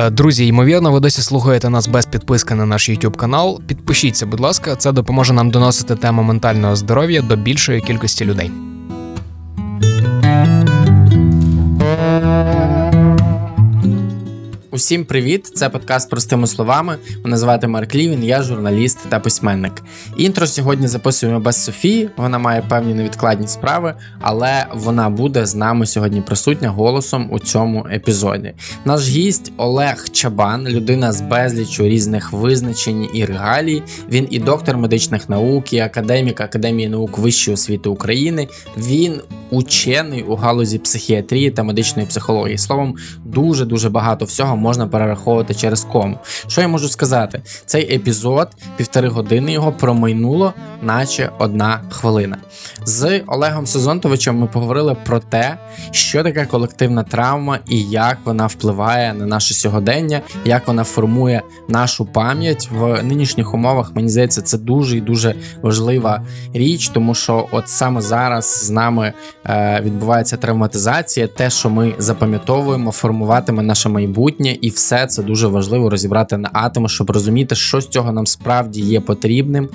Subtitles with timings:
[0.00, 3.60] Е, Друзі, ймовірно, ви досі слухаєте нас без підписки на наш YouTube канал.
[3.66, 8.50] Підпишіться, будь ласка, це допоможе нам доносити тему ментального здоров'я до більшої кількості людей.
[14.72, 15.46] Усім привіт!
[15.46, 16.96] Це подкаст простими словами.
[17.24, 19.72] Мене звати Марк Лівін, я журналіст та письменник.
[20.16, 22.10] Інтро сьогодні записуємо без Софії.
[22.16, 27.86] Вона має певні невідкладні справи, але вона буде з нами сьогодні присутня голосом у цьому
[27.92, 28.52] епізоді.
[28.84, 33.82] Наш гість Олег Чабан, людина з безлічу різних визначень і регалій.
[34.10, 38.48] Він і доктор медичних наук, і академік Академії наук Вищої освіти України.
[38.76, 42.58] Він учений у галузі психіатрії та медичної психології.
[42.58, 42.96] Словом,
[43.30, 46.18] дуже дуже багато всього можна перераховувати через кому.
[46.46, 47.42] Що я можу сказати?
[47.66, 52.36] Цей епізод, півтори години його промайнуло, наче одна хвилина.
[52.84, 55.58] З Олегом Сезонтовичем ми поговорили про те,
[55.90, 62.06] що таке колективна травма і як вона впливає на наше сьогодення, як вона формує нашу
[62.06, 63.94] пам'ять в нинішніх умовах.
[63.94, 66.22] Мені здається, це дуже і дуже важлива
[66.54, 69.12] річ, тому що от саме зараз з нами
[69.46, 75.90] е, відбувається травматизація, те, що ми запам'ятовуємо, формуватиме наше майбутнє, і все це дуже важливо
[75.90, 79.68] розібрати на атоми, щоб розуміти, що з цього нам справді є потрібним,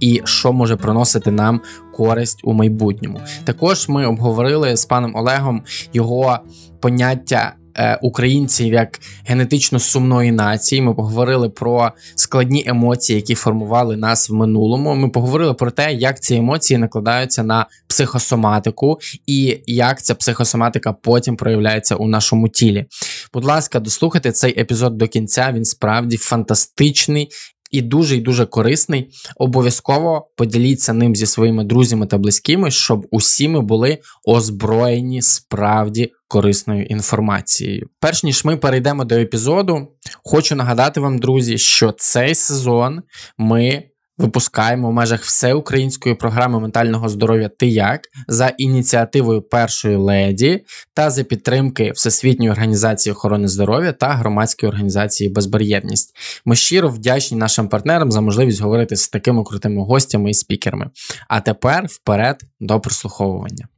[0.00, 1.60] і що може приносити нам
[1.94, 3.20] користь у майбутньому.
[3.44, 6.38] Також ми обговорили з паном Олегом його
[6.80, 7.54] поняття.
[7.76, 10.82] Е, Українців як генетично сумної нації.
[10.82, 14.94] Ми поговорили про складні емоції, які формували нас в минулому.
[14.94, 21.36] Ми поговорили про те, як ці емоції накладаються на психосоматику, і як ця психосоматика потім
[21.36, 22.84] проявляється у нашому тілі.
[23.32, 25.52] Будь ласка, дослухайте цей епізод до кінця.
[25.54, 27.28] Він справді фантастичний.
[27.72, 29.10] І дуже і дуже корисний.
[29.36, 36.84] Обов'язково поділіться ним зі своїми друзями та близькими, щоб усі ми були озброєні справді корисною
[36.84, 37.88] інформацією.
[38.00, 39.88] Перш ніж ми перейдемо до епізоду,
[40.24, 43.02] хочу нагадати вам, друзі, що цей сезон
[43.38, 43.82] ми
[44.22, 51.24] випускаємо в межах всеукраїнської програми ментального здоров'я Ти як за ініціативою першої леді та за
[51.24, 56.16] підтримки Всесвітньої організації охорони здоров'я та громадської організації Безбар'єрність.
[56.44, 60.90] Ми щиро вдячні нашим партнерам за можливість говорити з такими крутими гостями і спікерами.
[61.28, 63.68] А тепер вперед до прослуховування.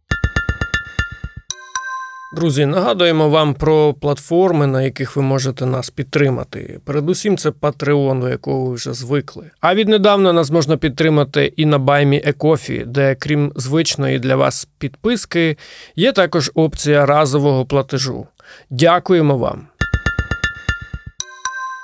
[2.34, 6.80] Друзі, нагадуємо вам про платформи, на яких ви можете нас підтримати.
[6.84, 9.50] Передусім, це Patreon, до якого ви вже звикли.
[9.60, 15.56] А віднедавна нас можна підтримати і на Баймі Екофі, де, крім звичної для вас підписки,
[15.96, 18.26] є також опція разового платежу.
[18.70, 19.66] Дякуємо вам.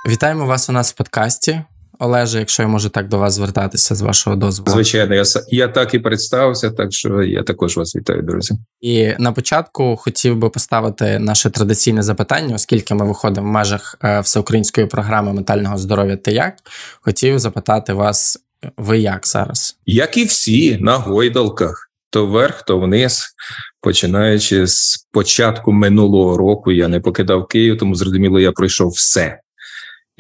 [0.09, 1.63] Вітаємо вас у нас в подкасті.
[2.03, 4.75] Олеже, якщо я можу так до вас звертатися з вашого дозволу.
[4.75, 8.55] Звичайно, я я так і представився, так що я також вас вітаю, друзі.
[8.81, 14.21] І на початку хотів би поставити наше традиційне запитання, оскільки ми виходимо в межах е,
[14.21, 16.55] всеукраїнської програми ментального здоров'я Ти як
[17.01, 18.39] хотів запитати вас,
[18.77, 19.77] ви як зараз?
[19.87, 23.27] Як і всі на гойдалках, то вверх, то вниз.
[23.81, 29.41] Починаючи з початку минулого року, я не покидав Київ, тому зрозуміло, я пройшов все.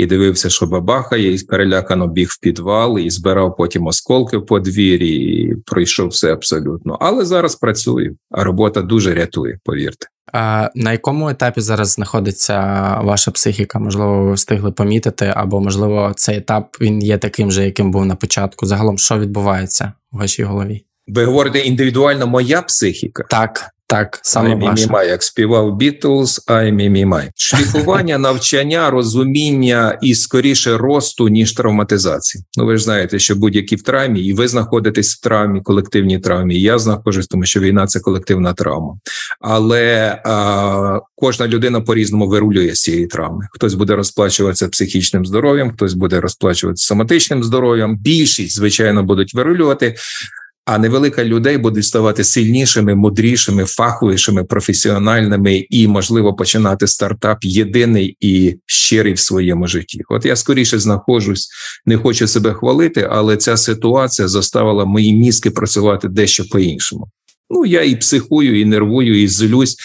[0.01, 5.43] І дивився, що бабахає, і перелякано біг в підвал, і збирав потім осколки в подвір'ї,
[5.43, 6.99] і пройшов все абсолютно.
[7.01, 10.07] Але зараз працюю, а робота дуже рятує, повірте.
[10.33, 12.57] А на якому етапі зараз знаходиться
[13.03, 13.79] ваша психіка?
[13.79, 18.15] Можливо, ви встигли помітити, або можливо, цей етап він є таким же, яким був на
[18.15, 18.67] початку.
[18.67, 20.85] Загалом, що відбувається в вашій голові?
[21.09, 23.25] Ви говорите індивідуально моя психіка.
[23.31, 27.31] Так, так, саме me me my, як співав Бітлз, I me mine.
[27.37, 32.45] Шліфування, навчання, розуміння і скоріше росту, ніж травматизації.
[32.59, 36.55] Ну ви ж знаєте, що будь-які в травмі, і ви знаходитесь в травмі, колективній травмі.
[36.55, 38.99] і Я знаходжусь, тому що війна це колективна травма.
[39.41, 43.49] Але а, кожна людина по-різному вирулює з цієї травми.
[43.53, 47.97] Хтось буде розплачуватися психічним здоров'ям, хтось буде розплачуватися соматичним здоров'ям.
[47.99, 49.97] Більшість, звичайно, будуть вирулювати.
[50.65, 58.57] А невелика людей будуть ставати сильнішими, мудрішими, фаховішими, професіональними і, можливо, починати стартап єдиний і
[58.67, 60.01] щирий в своєму житті.
[60.09, 61.49] От я скоріше знаходжусь,
[61.87, 67.09] не хочу себе хвалити, але ця ситуація заставила мої мізки працювати дещо по-іншому.
[67.51, 69.77] Ну я і психую, і нервую, і злюсь.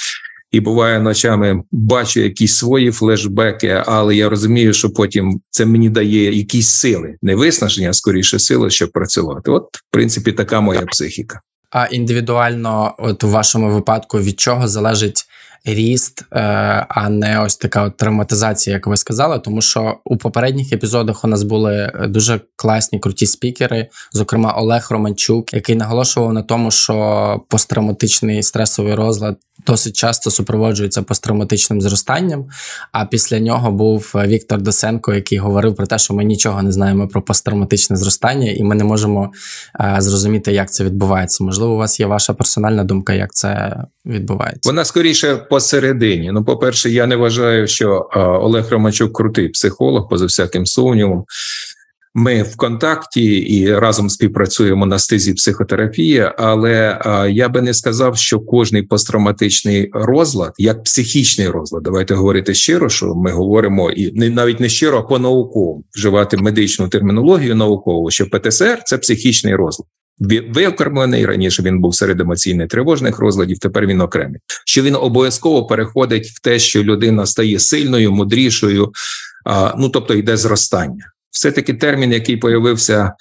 [0.55, 6.37] І буває ночами бачу якісь свої флешбеки, але я розумію, що потім це мені дає
[6.37, 9.51] якісь сили, не виснаження, а скоріше сили, щоб працювати.
[9.51, 11.41] От, в принципі, така моя психіка.
[11.71, 15.25] А індивідуально, от у вашому випадку, від чого залежить
[15.65, 16.39] ріст, е,
[16.89, 21.27] а не ось така от травматизація, як ви сказали, тому що у попередніх епізодах у
[21.27, 28.43] нас були дуже класні круті спікери, зокрема Олег Романчук, який наголошував на тому, що посттравматичний
[28.43, 32.45] стресовий розлад досить часто супроводжується посттравматичним зростанням.
[32.91, 37.07] А після нього був Віктор Досенко, який говорив про те, що ми нічого не знаємо
[37.07, 39.31] про посттравматичне зростання, і ми не можемо
[39.79, 41.43] е, зрозуміти, як це відбувається.
[41.43, 44.69] Можливо, у вас є ваша персональна думка, як це відбувається.
[44.69, 46.31] Вона скоріше посередині.
[46.31, 51.25] Ну, по-перше, я не вважаю, що а, Олег Ромачук крутий психолог, поза всяким сумнівом.
[52.17, 56.99] Ми в контакті і разом співпрацюємо на стезі психотерапії, але
[57.31, 63.15] я би не сказав, що кожний посттравматичний розлад, як психічний розлад, давайте говорити щиро, що
[63.15, 68.29] ми говоримо і не навіть не щиро, а по науковому вживати медичну термінологію наукову, що
[68.29, 69.87] ПТСР це психічний розлад.
[70.53, 73.59] Виокремлений раніше він був серед емоційно-тривожних розладів.
[73.59, 74.39] Тепер він окремий.
[74.65, 78.91] Що він обов'язково переходить в те, що людина стає сильною, мудрішою,
[79.77, 81.11] ну тобто йде зростання.
[81.35, 83.13] Все таки термін, який появився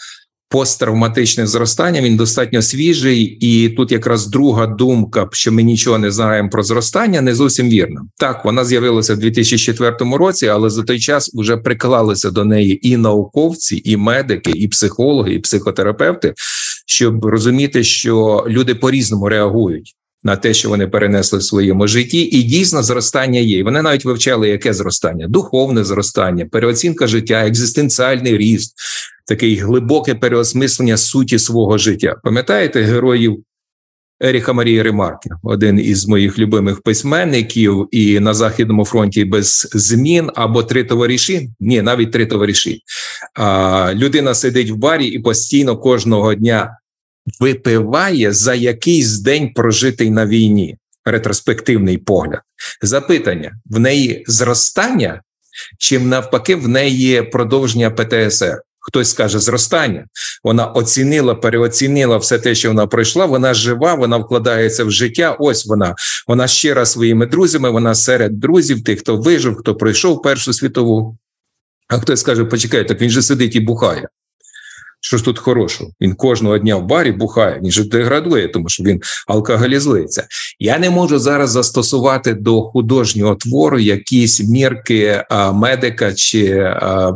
[0.48, 6.48] посттравматичне зростання, він достатньо свіжий, і тут якраз друга думка, що ми нічого не знаємо
[6.48, 8.02] про зростання, не зовсім вірна.
[8.16, 12.96] Так, вона з'явилася в 2004 році, але за той час вже приклалися до неї і
[12.96, 16.34] науковці, і медики, і психологи, і психотерапевти,
[16.86, 19.94] щоб розуміти, що люди по-різному реагують.
[20.24, 23.64] На те, що вони перенесли в своєму житті, і дійсно зростання є.
[23.64, 28.74] Вони навіть вивчали, яке зростання: духовне зростання, переоцінка життя, екзистенціальний ріст,
[29.26, 32.16] такий глибоке переосмислення суті свого життя.
[32.22, 33.44] Пам'ятаєте героїв
[34.20, 40.62] Еріха Марії Ремарки, один із моїх любимих письменників, і на Західному фронті без змін або
[40.62, 41.50] три товариші?
[41.60, 42.80] Ні, навіть три товариші.
[43.34, 46.78] А, людина сидить в барі і постійно кожного дня
[47.40, 50.76] випиває за якийсь день прожитий на війні.
[51.04, 52.40] Ретроспективний погляд.
[52.82, 55.22] Запитання: в неї зростання,
[55.78, 58.60] чи навпаки, в неї продовження ПТСР?
[58.86, 60.06] Хтось скаже зростання.
[60.44, 63.26] Вона оцінила, переоцінила все те, що вона пройшла.
[63.26, 65.36] Вона жива, вона вкладається в життя.
[65.40, 65.94] Ось вона.
[66.28, 67.70] Вона щира своїми друзями.
[67.70, 71.18] Вона серед друзів, тих, хто вижив, хто пройшов Першу світову.
[71.88, 74.08] А хтось скаже: почекай, так він же сидить і бухає.
[75.06, 75.90] Що ж тут хорошого?
[76.00, 80.26] Він кожного дня в барі бухає, він же деградує, тому що він алкоголізується.
[80.58, 85.22] Я не можу зараз застосувати до художнього твору якісь мірки
[85.52, 86.72] медика чи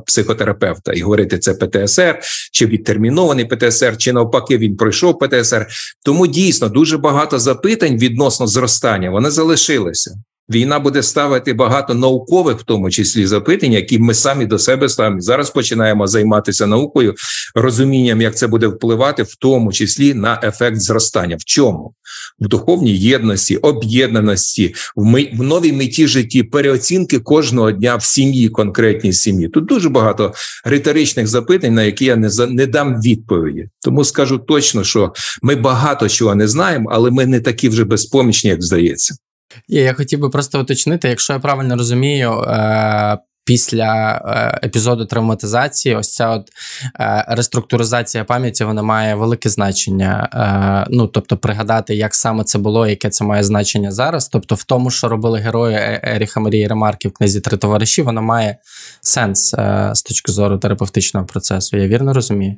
[0.06, 2.18] психотерапевта і говорити це ПТСР,
[2.52, 5.66] чи відтермінований ПТСР, чи навпаки він пройшов ПТСР.
[6.04, 10.14] Тому дійсно дуже багато запитань відносно зростання вони залишилися.
[10.50, 15.20] Війна буде ставити багато наукових, в тому числі запитань, які ми самі до себе ставимо.
[15.20, 17.14] Зараз починаємо займатися наукою,
[17.54, 21.36] розумінням, як це буде впливати, в тому числі на ефект зростання.
[21.36, 21.94] В чому?
[22.40, 28.48] В духовній єдності, об'єднаності, в, ми, в новій меті житті, переоцінки кожного дня в сім'ї,
[28.48, 29.48] конкретній сім'ї.
[29.48, 30.34] Тут дуже багато
[30.64, 33.68] риторичних запитань, на які я не за не дам відповіді.
[33.80, 35.12] Тому скажу точно, що
[35.42, 39.14] ми багато чого не знаємо, але ми не такі вже безпомічні, як здається.
[39.68, 43.18] Я хотів би просто уточнити, якщо я правильно розумію, е,
[43.48, 46.50] після е, епізоду травматизації, ось ця от
[47.00, 50.28] е, реструктуризація пам'яті вона має велике значення.
[50.86, 54.28] Е, ну тобто, пригадати, як саме це було, яке це має значення зараз.
[54.28, 58.56] Тобто, в тому, що робили герої Еріха Марії Ремарки в книзі Три товариші, воно має
[59.00, 59.54] сенс
[59.92, 61.76] з точки зору терапевтичного процесу.
[61.76, 62.56] Я вірно розумію?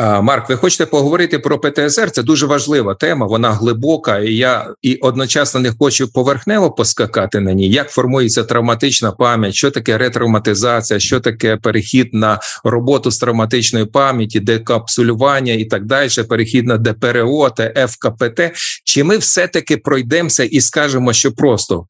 [0.00, 2.10] Марк, ви хочете поговорити про ПТСР?
[2.10, 7.52] Це дуже важлива тема, вона глибока, і я і одночасно не хочу поверхнево поскакати на
[7.52, 7.68] ній.
[7.68, 14.40] Як формується травматична пам'ять, що таке ретравматизація, що таке перехід на роботу з травматичної пам'яті,
[14.40, 18.40] декапсулювання і так далі, перехід на ДПРО та ФКПТ.
[18.84, 21.86] Чи ми все-таки пройдемося і скажемо, що просто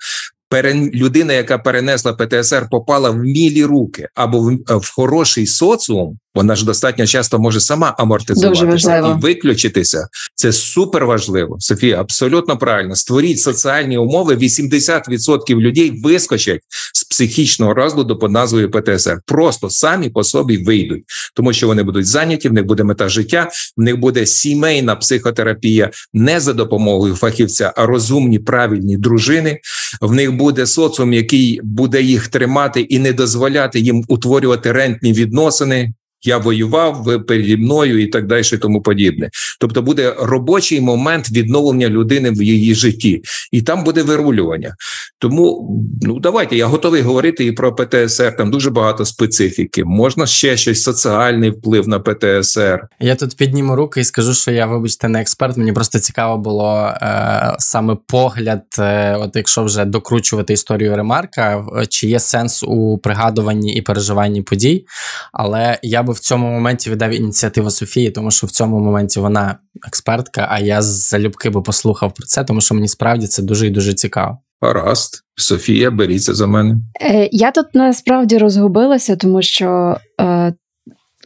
[0.95, 6.65] людина, яка перенесла ПТСР, попала в мілі руки або в, в хороший соціум, вона ж
[6.65, 10.09] достатньо часто може сама амортизуватися і виключитися.
[10.35, 11.57] Це супер важливо.
[11.61, 12.97] Софія, абсолютно правильно.
[12.97, 14.35] Створіть соціальні умови.
[14.35, 16.61] 80% людей вискочать
[16.95, 19.21] з психічного розладу під назвою ПТСР.
[19.27, 21.05] Просто самі по собі вийдуть,
[21.35, 25.91] тому що вони будуть зайняті, в них буде мета життя, в них буде сімейна психотерапія
[26.13, 29.61] не за допомогою фахівця, а розумні, правильні дружини.
[30.01, 35.93] В них буде соціум, який буде їх тримати і не дозволяти їм утворювати рентні відносини.
[36.23, 39.31] Я воював, ви переді мною і так далі, і тому подібне.
[39.61, 43.23] Тобто буде робочий момент відновлення людини в її житті,
[43.53, 44.75] і там буде вирулювання.
[45.19, 45.71] Тому
[46.03, 48.37] ну давайте я готовий говорити і про ПТСР.
[48.37, 49.85] Там дуже багато специфіки.
[49.85, 52.89] Можна ще щось соціальний вплив на ПТСР.
[53.01, 55.57] Я тут підніму руки і скажу, що я, вибачте, не експерт.
[55.57, 62.07] Мені просто цікаво було е, саме погляд, е, от якщо вже докручувати історію ремарка, чи
[62.07, 64.87] є сенс у пригадуванні і переживанні подій.
[65.33, 69.59] Але я би в цьому моменті віддав ініціативу Софії, тому що в цьому моменті вона
[69.87, 73.71] експертка, а я залюбки би послухав про це, тому що мені справді це дуже і
[73.71, 74.39] дуже цікаво.
[74.61, 76.77] Гаразд, Софія, беріться за мене.
[77.01, 80.55] Е, Я тут насправді розгубилася, тому що е,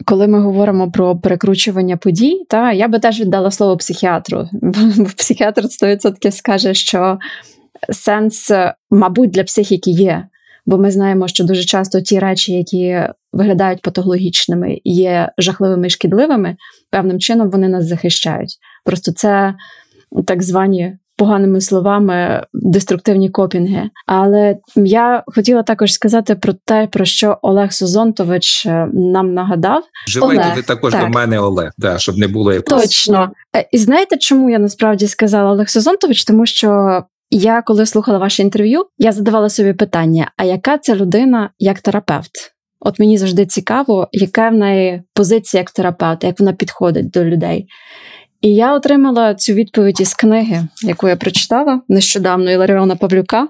[0.05, 4.49] коли ми говоримо про перекручування подій, та я би теж віддала слово психіатру.
[4.97, 7.19] Бо психіатр 100% скаже, що
[7.93, 8.51] сенс,
[8.91, 10.27] мабуть, для психіки є.
[10.67, 16.57] Бо ми знаємо, що дуже часто ті речі, які виглядають патологічними, є жахливими і шкідливими,
[16.91, 18.59] певним чином вони нас захищають.
[18.85, 19.55] Просто це
[20.27, 23.91] так звані поганими словами деструктивні копінги.
[24.07, 29.83] Але я хотіла також сказати про те, про що Олег Созонтович е, нам нагадав.
[30.07, 31.03] Вживайте Олег, ви також так.
[31.03, 32.83] до мене Олег, да, щоб не було якогось.
[32.85, 33.33] Точно.
[33.57, 36.25] Е, І знаєте, чому я насправді сказала Олег Созонтович?
[36.25, 41.51] Тому що я, коли слухала ваше інтерв'ю, я задавала собі питання: а яка ця людина
[41.59, 42.52] як терапевт?
[42.85, 47.67] От мені завжди цікаво, яка в неї позиція як терапевта, як вона підходить до людей.
[48.41, 53.49] І я отримала цю відповідь із книги, яку я прочитала нещодавно Іларіона Павлюка.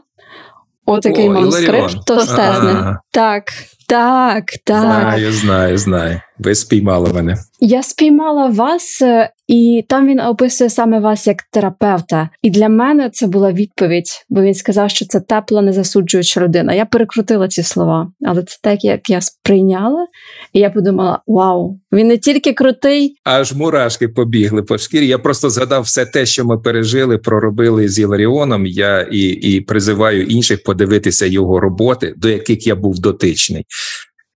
[0.87, 2.75] Отакий манускрипт товстезний.
[3.11, 3.45] Так,
[3.89, 4.83] так, так.
[4.83, 6.21] Знаю, знаю, знаю.
[6.39, 7.37] Ви спіймали мене.
[7.61, 12.29] Я спіймала вас, е, і там він описує саме вас як терапевта.
[12.43, 16.75] І для мене це була відповідь, бо він сказав, що це тепла, незасуджуюча людина.
[16.75, 20.07] Я перекрутила ці слова, але це так, як я сприйняла,
[20.53, 25.07] і я подумала: вау, він не тільки крутий, Аж мурашки побігли по шкірі.
[25.07, 28.67] Я просто згадав все те, що ми пережили, проробили з Іларіоном.
[28.67, 33.65] Я і, і призиваю інших подивитися його роботи, до яких я був дотичний.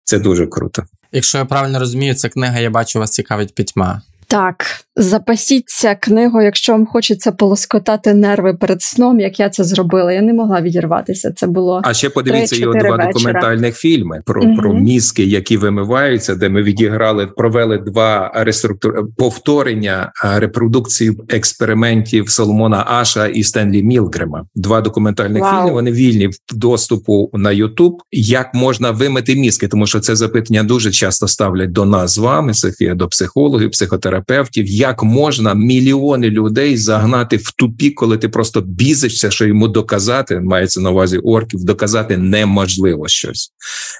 [0.03, 0.83] Це дуже круто.
[1.11, 4.01] Якщо я правильно розумію, ця книга, я бачу, вас цікавить пітьма.
[4.33, 10.13] Так, запасіться книгою, якщо вам хочеться полоскотати нерви перед сном, як я це зробила.
[10.13, 11.31] Я не могла відірватися.
[11.35, 13.11] Це було А ще подивіться його два вечора.
[13.13, 14.55] документальних фільми про, Мгм.
[14.57, 18.93] про мізки, які вимиваються, де ми відіграли, провели два реструктур...
[19.17, 24.45] повторення репродукції експериментів Соломона Аша і Стенлі Мілгрема.
[24.55, 25.71] Два документальних фільми.
[25.71, 27.97] Вони вільні в доступу на Ютуб.
[28.11, 29.67] Як можна вимити мізки?
[29.67, 34.65] Тому що це запитання дуже часто ставлять до нас з вами, Софія, до психологів, психотерапевтів.
[34.83, 40.81] Як можна мільйони людей загнати в тупік, коли ти просто бізишся, що йому доказати, мається
[40.81, 43.51] на увазі орків, доказати неможливо щось.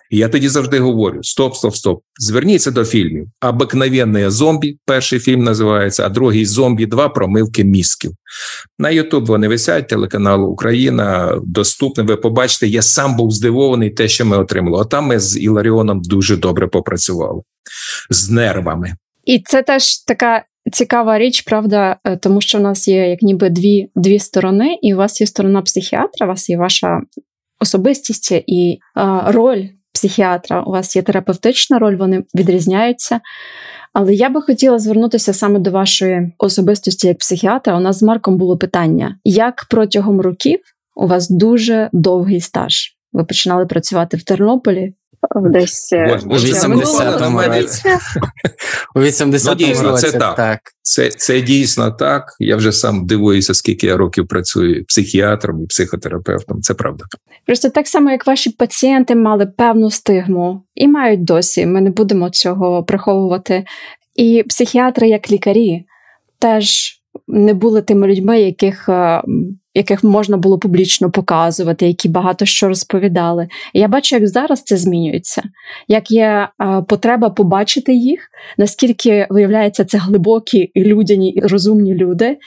[0.09, 2.01] І я тоді завжди говорю: стоп, стоп, стоп.
[2.19, 3.27] Зверніться до фільмів.
[3.41, 8.11] Обикновенне зомбі, перший фільм називається, а другий зомбі 2 промивки мізків.
[8.79, 12.07] На Ютуб вони висять, телеканал Україна доступний.
[12.07, 14.77] Ви побачите, я сам був здивований те, що ми отримали.
[14.77, 17.41] Отам ми з Іларіоном дуже добре попрацювали
[18.09, 18.95] з нервами.
[19.25, 23.50] І це теж така цікава річ, правда, е, тому що в нас є як ніби
[23.50, 27.01] дві, дві сторони, і у вас є сторона психіатра, у вас є ваша
[27.60, 30.63] особистість і е, роль психіатра.
[30.63, 33.20] У вас є терапевтична роль, вони відрізняються.
[33.93, 37.77] Але я би хотіла звернутися саме до вашої особистості як психіатра.
[37.77, 40.60] У нас з Марком було питання: як протягом років
[40.96, 42.96] у вас дуже довгий стаж?
[43.13, 44.93] Ви починали працювати в Тернополі
[45.35, 47.83] десь е, У 80-му році.
[48.95, 50.35] У 80-му Ну, дійсно, це так.
[50.35, 50.59] так.
[50.81, 52.23] Це, це дійсно так.
[52.39, 56.61] Я вже сам дивуюся, скільки я років працюю психіатром і психотерапевтом.
[56.61, 57.05] Це правда.
[57.45, 61.65] Просто так само, як ваші пацієнти мали певну стигму і мають досі.
[61.65, 63.65] Ми не будемо цього приховувати.
[64.15, 65.85] І психіатри, як лікарі,
[66.39, 69.22] теж не були тими людьми, яких, е,
[69.74, 73.48] яких можна було публічно показувати, які багато що розповідали.
[73.74, 75.43] Я бачу, як зараз це змінюється,
[75.88, 78.27] як є е, потреба побачити їх,
[78.58, 82.38] наскільки виявляється це глибокі людяні і розумні люди,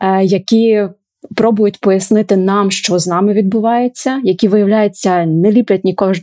[0.00, 0.88] е, які
[1.36, 5.82] пробують пояснити нам, що з нами відбувається, які виявляється, не ліплять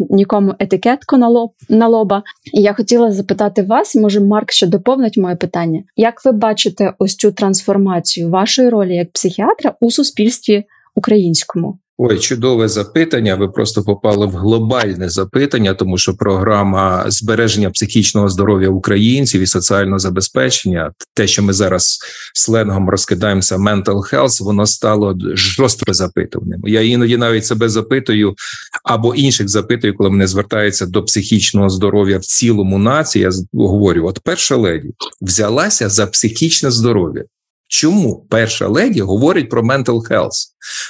[0.10, 2.24] нікому етикетку на лоб на лоба.
[2.54, 5.84] І я хотіла запитати вас, може, Марк ще доповнить моє питання.
[5.96, 10.64] Як ви бачите ось цю трансформацію вашої ролі як психіатра у суспільстві
[10.96, 11.78] українському?
[11.98, 13.36] Ой, чудове запитання.
[13.36, 20.00] Ви просто попали в глобальне запитання, тому що програма збереження психічного здоров'я українців і соціального
[20.00, 22.00] забезпечення, те, що ми зараз
[22.34, 26.62] сленгом розкидаємося, mental health, воно стало жорстко запитуваним.
[26.64, 28.36] Я іноді навіть себе запитую
[28.84, 33.24] або інших запитую, коли мене звертаються до психічного здоров'я в цілому нації.
[33.24, 34.90] Я говорю: от перша леді
[35.22, 37.24] взялася за психічне здоров'я.
[37.74, 40.48] Чому перша леді говорить про mental health?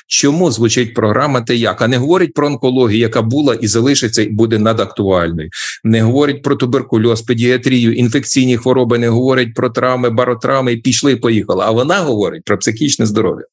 [0.08, 4.28] Чому звучить програма те як, а не говорить про онкологію, яка була і залишиться, і
[4.28, 5.50] буде надактуальною.
[5.84, 11.64] Не говорить про туберкульоз, педіатрію, інфекційні хвороби, не говорить про травми, баротравми, пішли, поїхали.
[11.68, 13.46] А вона говорить про психічне здоров'я.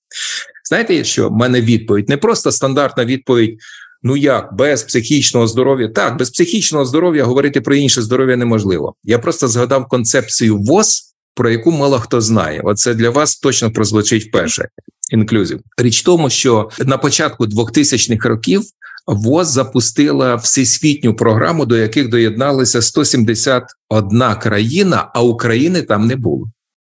[0.69, 3.59] Знаєте, що в мене відповідь не просто стандартна відповідь.
[4.03, 5.89] Ну як без психічного здоров'я?
[5.89, 8.95] Так, без психічного здоров'я говорити про інше здоров'я неможливо.
[9.05, 11.08] Я просто згадав концепцію ВОЗ,
[11.39, 12.61] про яку мало хто знає.
[12.65, 14.69] Оце для вас точно прозвучить вперше.
[15.11, 15.61] Інклюзив.
[15.77, 18.63] Річ в тому, що на початку 2000-х років
[19.07, 26.47] ВОЗ запустила всесвітню програму, до яких доєдналися 171 країна, а України там не було.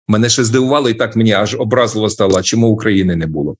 [0.09, 3.57] Мене ще здивувало, і так мені аж образливо стало, чому України не було.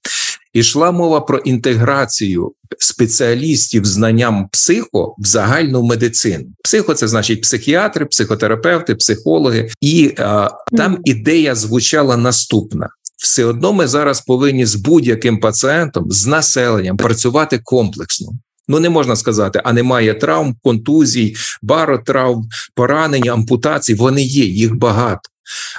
[0.53, 6.45] Ішла мова про інтеграцію спеціалістів знанням психо в загальну медицину.
[6.65, 12.89] Психо це значить психіатри, психотерапевти, психологи, і а, там ідея звучала наступна.
[13.17, 18.29] Все одно ми зараз повинні з будь-яким пацієнтом, з населенням працювати комплексно.
[18.69, 23.95] Ну не можна сказати, а немає травм, контузій, баротравм, поранень, ампутацій.
[23.95, 25.21] Вони є, їх багато.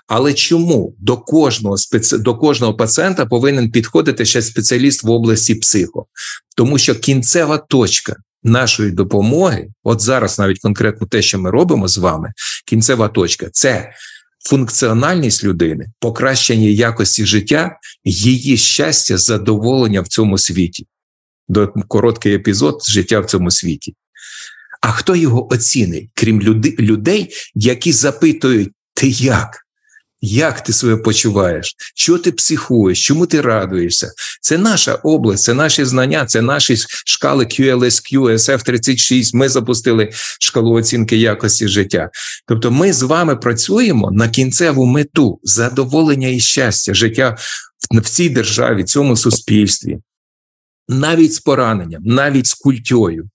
[0.07, 1.75] Але чому до кожного
[2.11, 6.05] до кожного пацієнта повинен підходити ще спеціаліст в області психо?
[6.55, 11.97] Тому що кінцева точка нашої допомоги, от зараз навіть конкретно те, що ми робимо з
[11.97, 12.31] вами,
[12.65, 13.93] кінцева точка це
[14.49, 20.87] функціональність людини, покращення якості життя, її щастя, задоволення в цьому світі.
[21.47, 23.95] До короткий епізод життя в цьому світі.
[24.81, 26.41] А хто його оцінить, крім
[26.79, 29.63] людей, які запитують, ти як?
[30.21, 31.75] Як ти себе почуваєш?
[31.95, 33.05] Що ти психуєш?
[33.05, 34.11] Чому ти радуєшся?
[34.41, 39.35] Це наша область, це наші знання, це наші шкали QLSQ, SF36.
[39.35, 42.09] Ми запустили шкалу оцінки якості життя.
[42.47, 47.37] Тобто, ми з вами працюємо на кінцеву мету задоволення і щастя, життя
[47.91, 49.97] в цій державі, цьому суспільстві,
[50.87, 53.29] навіть з пораненням, навіть з культьою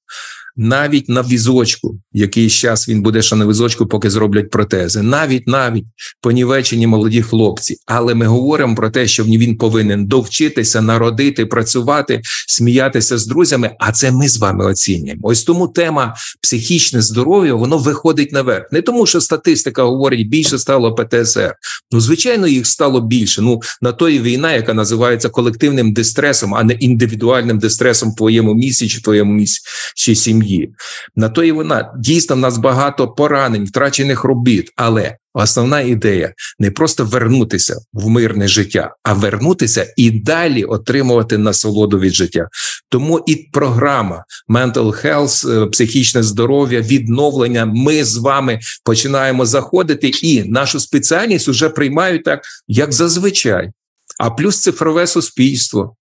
[0.56, 5.85] навіть на візочку, якийсь час він буде ще на візочку, поки зроблять протези, навіть навіть
[6.21, 7.76] понівечені молоді хлопці.
[7.87, 13.71] Але ми говоримо про те, що він повинен довчитися, народити, працювати, сміятися з друзями.
[13.78, 15.21] А це ми з вами оцінюємо.
[15.25, 18.73] Ось тому тема психічне здоров'я воно виходить наверх.
[18.73, 21.54] Не тому, що статистика говорить, більше стало ПТСР.
[21.92, 23.42] Ну, звичайно, їх стало більше.
[23.42, 28.88] Ну на то війна, яка називається колективним дистресом, а не індивідуальним дистресом в твоєму місці
[28.88, 29.61] чи твоєму місці
[29.94, 30.74] чи сім'ї сім'ї.
[31.16, 36.70] На то і вона дійсно в нас багато поранень, втрачених робіт, але основна ідея не
[36.70, 42.48] просто вернутися в мирне життя, а вернутися і далі отримувати насолоду від життя.
[42.88, 47.66] Тому і програма Mental Health, е, психічне здоров'я, відновлення.
[47.66, 53.70] Ми з вами починаємо заходити, і нашу спеціальність вже приймають так, як зазвичай.
[54.18, 55.96] А плюс цифрове суспільство.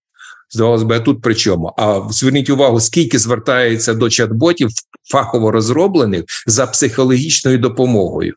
[0.52, 1.72] Здавалось би, а тут при чому?
[1.76, 4.68] А зверніть увагу, скільки звертається до чат-ботів
[5.12, 8.34] фахово розроблених за психологічною допомогою.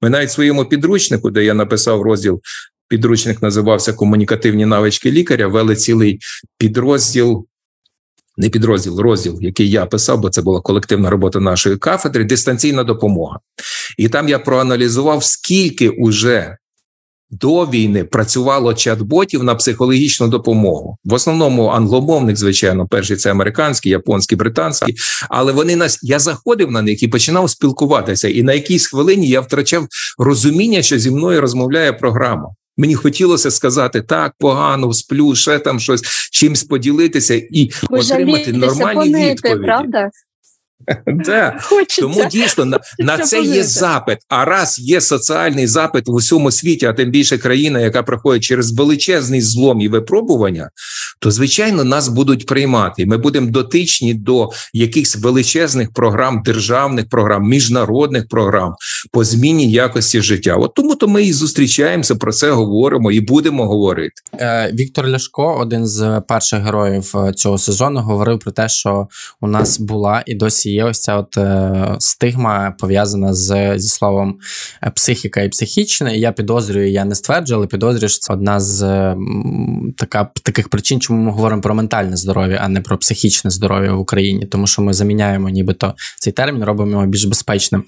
[0.00, 2.40] Ми навіть в своєму підручнику, де я написав розділ,
[2.88, 6.18] підручник називався Комунікативні навички лікаря, вели цілий
[6.58, 7.46] підрозділ.
[8.36, 13.38] Не підрозділ, розділ, який я писав, бо це була колективна робота нашої кафедри, дистанційна допомога.
[13.98, 16.56] І там я проаналізував, скільки уже
[17.30, 20.98] до війни працювало чат-ботів на психологічну допомогу.
[21.04, 24.96] В основному англомовних, звичайно, перший це американський, японський, британський.
[25.28, 28.28] Але вони нас я заходив на них і починав спілкуватися.
[28.28, 29.86] І на якійсь хвилині я втрачав
[30.18, 32.48] розуміння, що зі мною розмовляє програма.
[32.76, 38.94] Мені хотілося сказати так, погано, сплю, ще там щось чимсь поділитися і Ви отримати нормальні
[38.94, 39.64] понити, відповіді.
[39.64, 40.10] правда?
[41.06, 41.58] Да.
[41.62, 42.02] Хочеться.
[42.02, 44.18] Тому дійсно на, на Це це є запит.
[44.28, 48.72] А раз є соціальний запит в усьому світі, а тим більше країна, яка проходить через
[48.72, 50.70] величезний злом і випробування,
[51.18, 53.06] то звичайно нас будуть приймати.
[53.06, 58.74] Ми будемо дотичні до якихось величезних програм, державних програм, міжнародних програм
[59.12, 60.56] по зміні якості життя.
[60.56, 64.14] От тому то ми і зустрічаємося про це говоримо і будемо говорити.
[64.34, 69.08] Е, Віктор Ляшко, один з перших героїв е, цього сезону, говорив про те, що
[69.40, 74.38] у нас була і досі є ось ця от е, стигма пов'язана з зі словом
[74.82, 76.16] е, психіка і психічне.
[76.16, 79.16] Я підозрюю, я не стверджую, але підозрюю, що це одна з е,
[79.96, 84.00] така таких причин, чому ми говоримо про ментальне здоров'я, а не про психічне здоров'я в
[84.00, 87.84] Україні, тому що ми заміняємо, нібито цей термін, робимо його більш безпечним.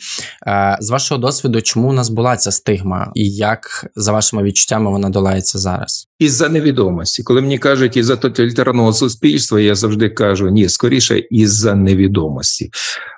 [0.46, 4.90] Е, З вашого досвіду, чому у нас була ця стигма, і як за вашими відчуттями
[4.90, 6.08] вона долається зараз?
[6.18, 12.70] Із-за невідомості, коли мені кажуть із-за тоталітарного суспільства, я завжди кажу ні, скоріше із-за невідомості.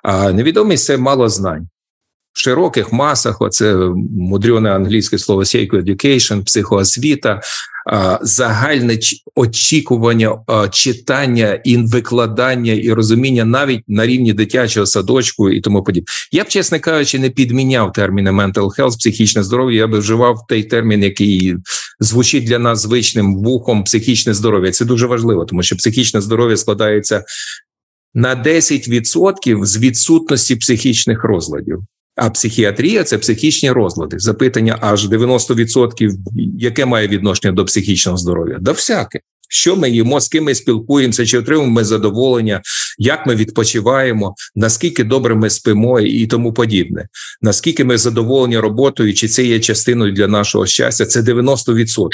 [0.03, 1.67] А невідомість це мало знань.
[2.33, 3.75] В широких масах, оце
[4.17, 7.41] мудрене англійське слово «psycho education», психоосвіта,
[8.21, 8.99] загальне
[9.35, 10.37] очікування
[10.71, 16.07] читання і викладання і розуміння навіть на рівні дитячого садочку і тому подібне.
[16.31, 19.77] Я б, чесно кажучи, не підміняв терміни mental health, психічне здоров'я.
[19.77, 21.55] Я би вживав той термін, який
[21.99, 24.71] звучить для нас звичним вухом психічне здоров'я.
[24.71, 27.23] Це дуже важливо, тому що психічне здоров'я складається
[28.15, 31.79] на 10% з відсутності психічних розладів.
[32.15, 34.19] А психіатрія це психічні розлади.
[34.19, 36.11] Запитання аж 90%,
[36.57, 38.57] яке має відношення до психічного здоров'я?
[38.61, 39.19] Да всяке.
[39.49, 42.61] Що ми їмо, з ким ми спілкуємося, чи отримуємо ми задоволення,
[42.97, 47.07] як ми відпочиваємо, наскільки добре ми спимо і тому подібне.
[47.41, 51.05] Наскільки ми задоволені роботою, чи це є частиною для нашого щастя?
[51.05, 52.09] Це 90%.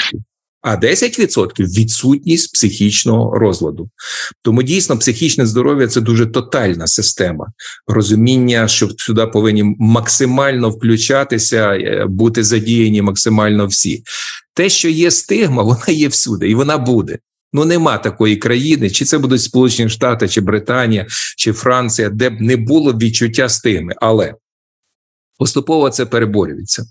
[0.62, 3.90] А 10% відсутність психічного розладу.
[4.42, 7.46] Тому дійсно психічне здоров'я це дуже тотальна система
[7.86, 14.02] розуміння, що сюди повинні максимально включатися, е, бути задіяні максимально всі.
[14.54, 17.18] Те, що є стигма, вона є всюди, і вона буде.
[17.52, 22.40] Ну нема такої країни, чи це будуть Сполучені Штати, чи Британія, чи Франція, де б
[22.40, 24.34] не було відчуття стигми, але
[25.42, 26.84] поступово це переборюється,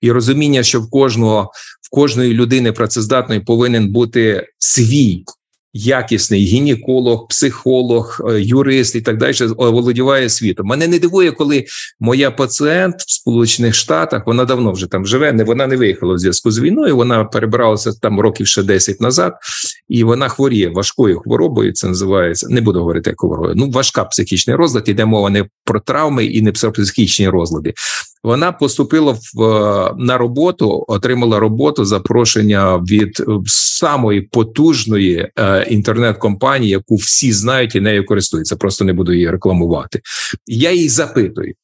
[0.00, 1.50] і розуміння, що в кожного
[1.82, 5.24] в кожної людини працездатної повинен бути свій
[5.72, 10.66] якісний гінеколог, психолог, е, юрист і так далі володіває світом.
[10.66, 11.64] Мене не дивує, коли
[12.00, 15.32] моя пацієнт в Сполучених Штатах вона давно вже там живе.
[15.32, 16.96] Не вона не виїхала в зв'язку з війною.
[16.96, 19.34] Вона перебралася там років ще 10 назад,
[19.88, 21.72] і вона хворіє важкою хворобою.
[21.72, 22.46] Це називається.
[22.50, 23.54] Не буду говорити як хворою.
[23.56, 24.88] Ну важка психічний розлад.
[24.88, 27.74] Іде мова не про травми і не психічні розлади.
[28.24, 36.96] Вона поступила в е, на роботу, отримала роботу запрошення від самої потужної е, інтернет-компанії, яку
[36.96, 38.56] всі знають і нею користуються.
[38.56, 40.00] Просто не буду її рекламувати.
[40.46, 41.54] Я їй запитую: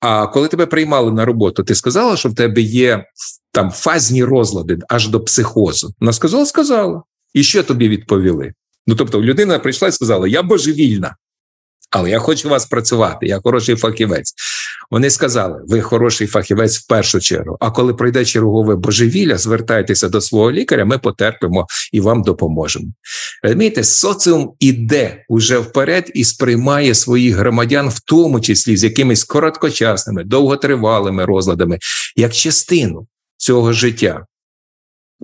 [0.00, 3.04] а коли тебе приймали на роботу, ти сказала, що в тебе є
[3.52, 5.94] там фазні розлади аж до психозу?
[6.00, 7.02] Вона сказала, сказала.
[7.34, 8.52] І що тобі відповіли?
[8.86, 11.16] Ну тобто, людина прийшла і сказала: Я божевільна.
[11.90, 14.34] Але я хочу вас працювати, я хороший фахівець.
[14.90, 17.56] Вони сказали: ви хороший фахівець в першу чергу.
[17.60, 22.86] А коли пройде чергове божевілля, звертайтеся до свого лікаря, ми потерпимо і вам допоможемо.
[23.42, 30.24] Розумієте, соціум іде уже вперед і сприймає своїх громадян, в тому числі з якимись короткочасними,
[30.24, 31.78] довготривалими розладами,
[32.16, 34.26] як частину цього життя.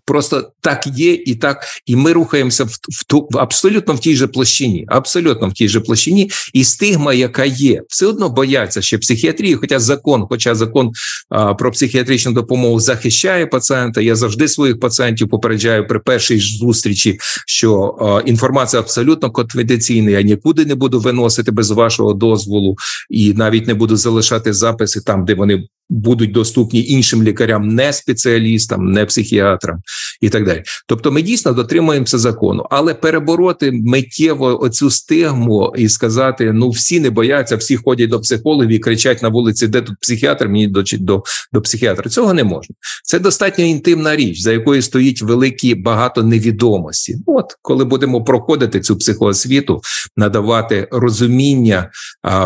[0.06, 4.16] Просто так є, і так, і ми рухаємося в в ту в абсолютно в тій
[4.16, 8.98] же площині, абсолютно в тій же площині, і стигма, яка є, все одно бояться ще
[8.98, 9.54] психіатрії.
[9.54, 10.92] Хоча закон, хоча закон
[11.28, 14.00] а, про психіатричну допомогу захищає пацієнта.
[14.00, 20.10] Я завжди своїх пацієнтів попереджаю при першій зустрічі, що а, інформація абсолютно конфіденційна.
[20.10, 22.76] Я нікуди не буду виносити без вашого дозволу,
[23.10, 28.92] і навіть не буду залишати записи там, де вони будуть доступні іншим лікарям, не спеціалістам,
[28.92, 29.82] не психіатрам
[30.20, 30.62] і так далі.
[30.86, 37.10] Тобто, ми дійсно дотримуємося закону, але перебороти миттєво оцю стигму і сказати: ну всі не
[37.10, 41.22] бояться, всі ходять до психологів і кричать на вулиці, де тут психіатр, мені до до,
[41.52, 42.10] до психіатра.
[42.10, 42.74] Цього не можна.
[43.04, 47.16] Це достатньо інтимна річ, за якою стоїть великі багато невідомості.
[47.26, 49.80] От коли будемо проходити цю психоосвіту,
[50.16, 51.90] надавати розуміння,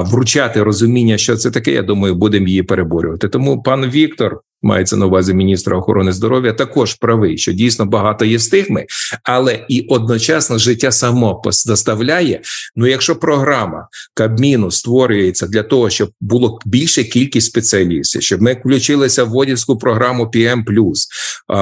[0.00, 1.72] вручати розуміння, що це таке.
[1.72, 3.27] Я думаю, будемо її переборювати.
[3.28, 8.38] Тому пан Віктор мається на увазі міністра охорони здоров'я, також правий, що дійсно багато є
[8.38, 8.86] стигми,
[9.22, 12.40] але і одночасно життя само доставляє.
[12.76, 19.24] Ну, якщо програма Кабміну створюється для того, щоб було більше кількість спеціалістів, щоб ми включилися
[19.24, 20.64] в водівську програму PM+,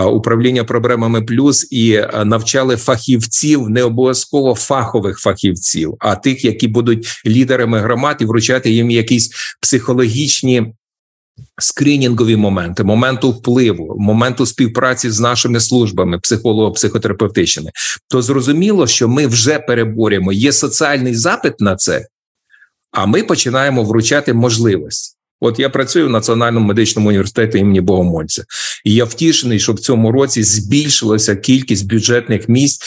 [0.06, 7.80] управління проблемами плюс і навчали фахівців, не обов'язково фахових фахівців, а тих, які будуть лідерами
[7.80, 10.72] громад і вручати їм якісь психологічні
[11.58, 17.70] скринінгові моменти, моменту впливу, моменту співпраці з нашими службами, психолого-психотерапевтичними,
[18.08, 20.32] то зрозуміло, що ми вже переборюємо.
[20.32, 22.06] Є соціальний запит на це,
[22.92, 25.16] а ми починаємо вручати можливості.
[25.40, 28.44] От я працюю в Національному медичному університеті імені Богомольця,
[28.84, 32.80] і я втішений, що в цьому році збільшилася кількість бюджетних місць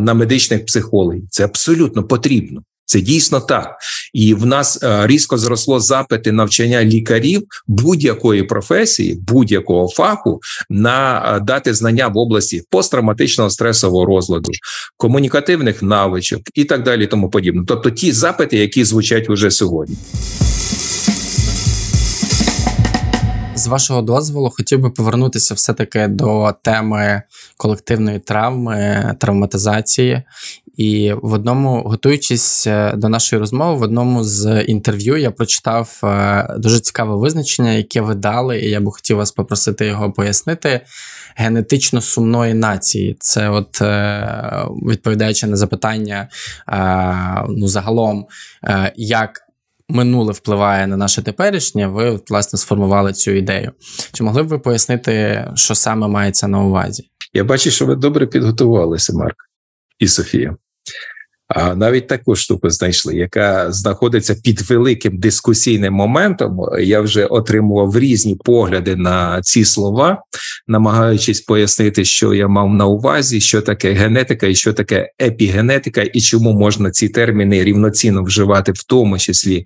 [0.00, 1.24] на медичних психологів.
[1.30, 2.62] Це абсолютно потрібно.
[2.86, 3.76] Це дійсно так,
[4.12, 11.40] і в нас е, різко зросло запити навчання лікарів будь-якої професії, будь-якого фаху на е,
[11.40, 14.50] дати знання в області посттравматичного стресового розладу,
[14.96, 17.62] комунікативних навичок і так далі, тому подібне.
[17.68, 19.96] Тобто ті запити, які звучать уже сьогодні.
[23.56, 27.22] З вашого дозволу хотів би повернутися все-таки до теми
[27.56, 30.22] колективної травми, травматизації
[30.76, 36.54] і в одному, готуючись е, до нашої розмови, в одному з інтерв'ю я прочитав е,
[36.58, 40.80] дуже цікаве визначення, яке ви дали, і я би хотів вас попросити його пояснити.
[41.36, 43.16] Генетично сумної нації.
[43.20, 46.28] Це, от е, відповідаючи на запитання,
[47.48, 48.26] ну загалом,
[48.96, 49.40] як.
[49.88, 53.72] Минуле впливає на наше теперішнє, ви власне сформували цю ідею.
[54.12, 57.10] Чи могли б ви пояснити, що саме мається на увазі?
[57.32, 59.36] Я бачу, що ви добре підготувалися, Марк
[59.98, 60.56] і Софія.
[61.48, 66.60] А навіть таку штуку знайшли, яка знаходиться під великим дискусійним моментом.
[66.80, 70.22] Я вже отримував різні погляди на ці слова,
[70.68, 76.20] намагаючись пояснити, що я мав на увазі, що таке генетика і що таке епігенетика, і
[76.20, 79.64] чому можна ці терміни рівноцінно вживати, в тому числі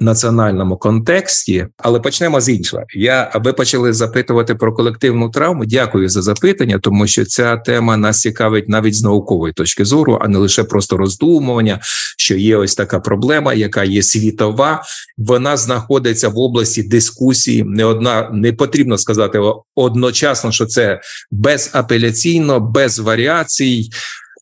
[0.00, 2.82] національному контексті, але почнемо з іншого.
[2.94, 5.64] Я ви почали запитувати про колективну травму.
[5.64, 10.28] Дякую за запитання, тому що ця тема нас цікавить навіть з наукової точки зору, а
[10.28, 11.80] не лише просто роздумування,
[12.18, 14.82] що є ось така проблема, яка є світова.
[15.18, 17.64] Вона знаходиться в області дискусії.
[17.64, 19.40] Не одна не потрібно сказати
[19.74, 23.90] одночасно, що це безапеляційно, без варіацій.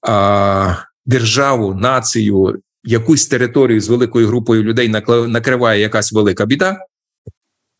[0.09, 0.75] А,
[1.09, 4.89] Державу, націю якусь територію з великою групою людей
[5.29, 6.79] накриває якась велика біда,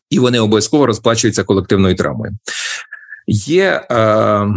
[0.09, 2.37] і вони обов'язково розплачуються колективною травмою.
[3.27, 4.47] Є е,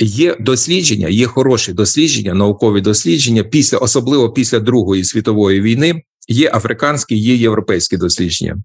[0.00, 6.02] є дослідження, є хороші дослідження, наукові дослідження після, особливо після Другої світової війни.
[6.28, 8.56] Є африканські, є європейські дослідження.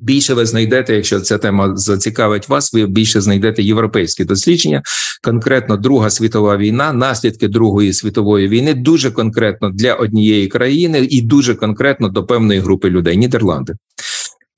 [0.00, 4.82] Більше ви знайдете, якщо ця тема зацікавить вас, ви більше знайдете європейські дослідження.
[5.22, 11.54] Конкретно Друга світова війна, наслідки Другої світової війни, дуже конкретно для однієї країни і дуже
[11.54, 13.16] конкретно до певної групи людей.
[13.16, 13.74] Нідерланди.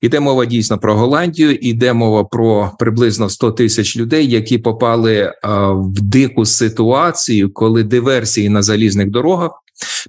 [0.01, 5.33] Іде мова дійсно про Голландію, іде мова про приблизно 100 тисяч людей, які попали
[5.73, 9.51] в дику ситуацію, коли диверсії на залізних дорогах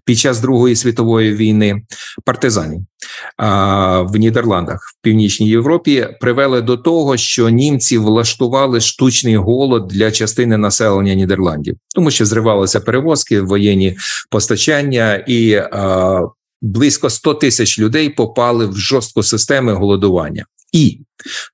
[0.05, 1.83] під час Другої світової війни
[2.25, 2.81] партизанів
[4.03, 10.57] в Нідерландах в північній Європі привели до того, що німці влаштували штучний голод для частини
[10.57, 13.97] населення Нідерландів, тому що зривалися перевозки, воєнні
[14.31, 15.63] постачання і
[16.63, 20.47] близько 100 тисяч людей попали в жорстку систему голодування.
[20.73, 21.01] І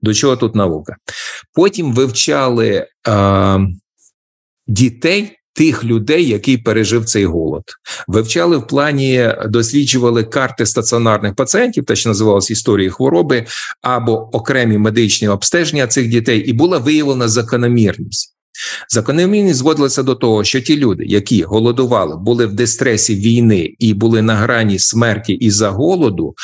[0.03, 0.97] до чого тут наука?
[1.55, 3.61] Потім вивчали е,
[4.67, 7.63] дітей тих людей, які пережив цей голод.
[8.09, 13.47] Вивчали в плані, досліджували карти стаціонарних пацієнтів, те, що називалось історії хвороби,
[13.83, 18.35] або окремі медичні обстеження цих дітей, і була виявлена закономірність.
[18.89, 24.23] Закономірність зводилася до того, що ті люди, які голодували, були в дистресі війни і були
[24.23, 26.35] на грані смерті із-за голоду,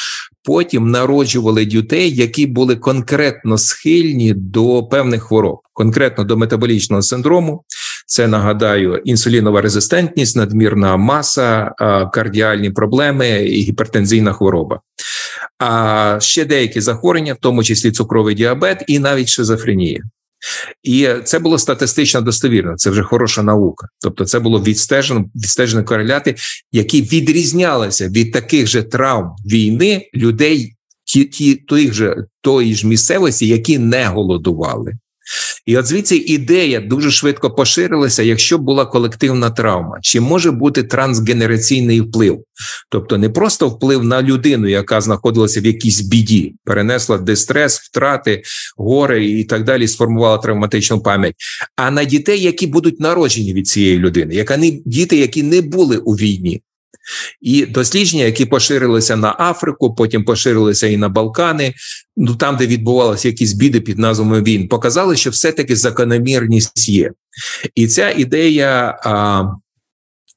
[0.45, 7.65] потім народжували дітей, які були конкретно схильні до певних хвороб, конкретно до метаболічного синдрому,
[8.07, 11.73] це нагадаю інсулінова резистентність, надмірна маса,
[12.13, 14.81] кардіальні проблеми і гіпертензійна хвороба.
[15.59, 20.03] А ще деякі захворювання, в тому числі цукровий діабет і навіть шизофренія.
[20.83, 22.77] І це було статистично достовірно.
[22.77, 23.89] Це вже хороша наука.
[24.01, 26.35] Тобто, це було відстежено відстежено кореляти,
[26.73, 33.47] які відрізнялися від таких же травм війни людей, ті, ті тої ж тої ж місцевості,
[33.47, 34.93] які не голодували.
[35.67, 42.01] І от звідси ідея дуже швидко поширилася, якщо була колективна травма, чи може бути трансгенераційний
[42.01, 42.41] вплив,
[42.89, 48.43] тобто не просто вплив на людину, яка знаходилася в якійсь біді, перенесла дистрес, втрати,
[48.77, 51.35] горе і так далі, сформувала травматичну пам'ять,
[51.77, 55.97] а на дітей, які будуть народжені від цієї людини, яка не діти, які не були
[55.97, 56.63] у війні.
[57.41, 61.75] І дослідження, які поширилися на Африку, потім поширилися і на Балкани,
[62.17, 67.11] ну там, де відбувалися якісь біди під назвами війн, показали, що все-таки закономірність є.
[67.75, 69.45] І ця ідея а,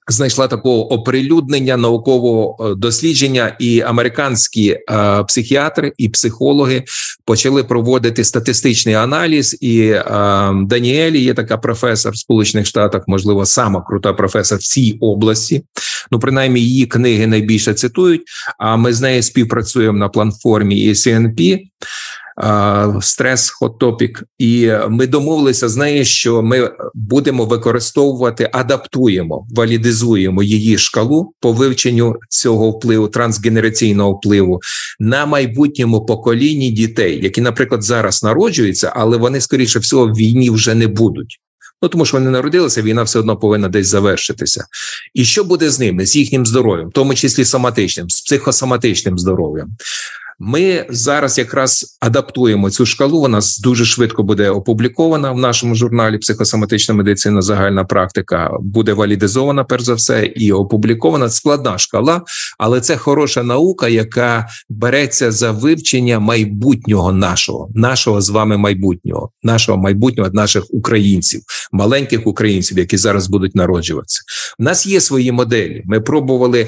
[0.07, 6.83] знайшла такого оприлюднення наукового е, дослідження, і американські е, психіатри і психологи
[7.25, 9.57] почали проводити статистичний аналіз.
[9.61, 10.03] І е,
[10.65, 15.63] Даніелі є така професор в Сполучених Штатах, можливо, сама крута професор в цій області.
[16.11, 18.21] Ну, принаймні, її книги найбільше цитують.
[18.59, 21.59] А ми з нею співпрацюємо на платформі CNP
[23.01, 31.33] стрес Topic, і ми домовилися з нею, що ми будемо використовувати, адаптуємо, валідизуємо її шкалу
[31.39, 34.59] по вивченню цього впливу, трансгенераційного впливу
[34.99, 40.75] на майбутньому поколінні дітей, які, наприклад, зараз народжуються, але вони скоріше всього в війні вже
[40.75, 41.39] не будуть.
[41.81, 44.65] Ну тому що вони народилися, війна все одно повинна десь завершитися.
[45.13, 49.69] І що буде з ними, з їхнім здоров'ям, в тому числі соматичним, з психосоматичним здоров'ям?
[50.39, 53.19] Ми зараз якраз адаптуємо цю шкалу.
[53.19, 59.83] Вона дуже швидко буде опублікована в нашому журналі Психосоматична медицина, загальна практика буде валідизована, перш
[59.83, 62.21] за все, і опублікована складна шкала,
[62.57, 69.77] але це хороша наука, яка береться за вивчення майбутнього нашого, нашого з вами майбутнього, нашого
[69.77, 74.21] майбутнього наших українців, маленьких українців, які зараз будуть народжуватися.
[74.59, 75.83] У нас є свої моделі.
[75.85, 76.67] Ми пробували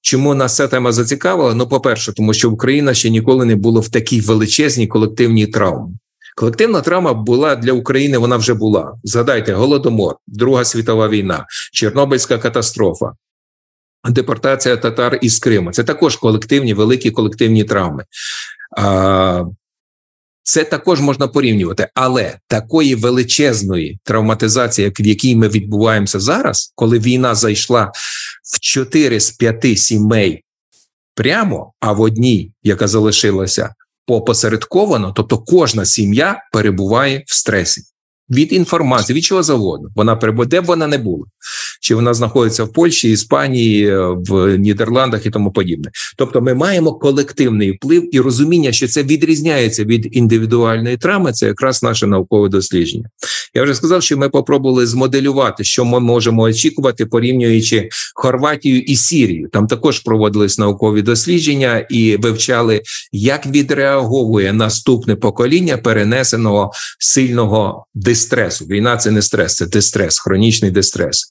[0.00, 1.54] Чому нас ця тема зацікавила?
[1.54, 5.94] Ну, по-перше, тому що Україна ще ніколи не була в такій величезній колективній травмі.
[6.36, 8.18] Колективна травма була для України.
[8.18, 8.94] Вона вже була.
[9.04, 13.12] Згадайте, голодомор, Друга світова війна, Чорнобильська катастрофа,
[14.08, 15.72] депортація татар із Криму.
[15.72, 18.04] Це також колективні, великі колективні травми.
[18.78, 19.44] А,
[20.48, 27.34] це також можна порівнювати, але такої величезної травматизації, в якій ми відбуваємося зараз, коли війна
[27.34, 27.92] зайшла
[28.54, 30.44] в 4 з 5 сімей
[31.14, 33.74] прямо, а в одній, яка залишилася
[34.06, 37.82] попосередковано, тобто кожна сім'я перебуває в стресі.
[38.30, 39.88] Від інформації, від чого завгодно.
[39.96, 41.24] Вона перебуває, де б вона не була,
[41.80, 45.90] чи вона знаходиться в Польщі, Іспанії, в Нідерландах і тому подібне.
[46.16, 51.32] Тобто, ми маємо колективний вплив і розуміння, що це відрізняється від індивідуальної травми.
[51.32, 53.08] Це якраз наше наукове дослідження.
[53.54, 59.48] Я вже сказав, що ми попробували змоделювати, що ми можемо очікувати, порівнюючи Хорватію і Сірію.
[59.52, 68.64] Там також проводились наукові дослідження і вивчали, як відреаговує наступне покоління перенесеного сильного дистресу.
[68.64, 71.28] Війна це не стрес, це дистрес, хронічний дистрес.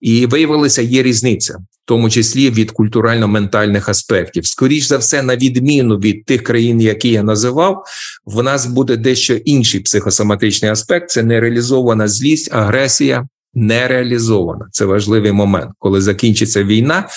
[0.00, 4.46] І виявилося, є різниця, в тому числі від культурально-ментальних аспектів.
[4.46, 7.84] Скоріш за все, на відміну від тих країн, які я називав,
[8.24, 13.28] в нас буде дещо інший психосоматичний аспект: це нереалізована злість, агресія.
[13.54, 14.68] Не реалізована.
[14.72, 17.08] Це важливий момент, коли закінчиться війна,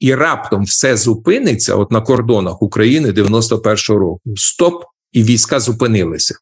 [0.00, 1.74] і раптом все зупиниться.
[1.74, 4.20] От на кордонах України 91-го року.
[4.36, 6.34] Стоп, і війська зупинилися.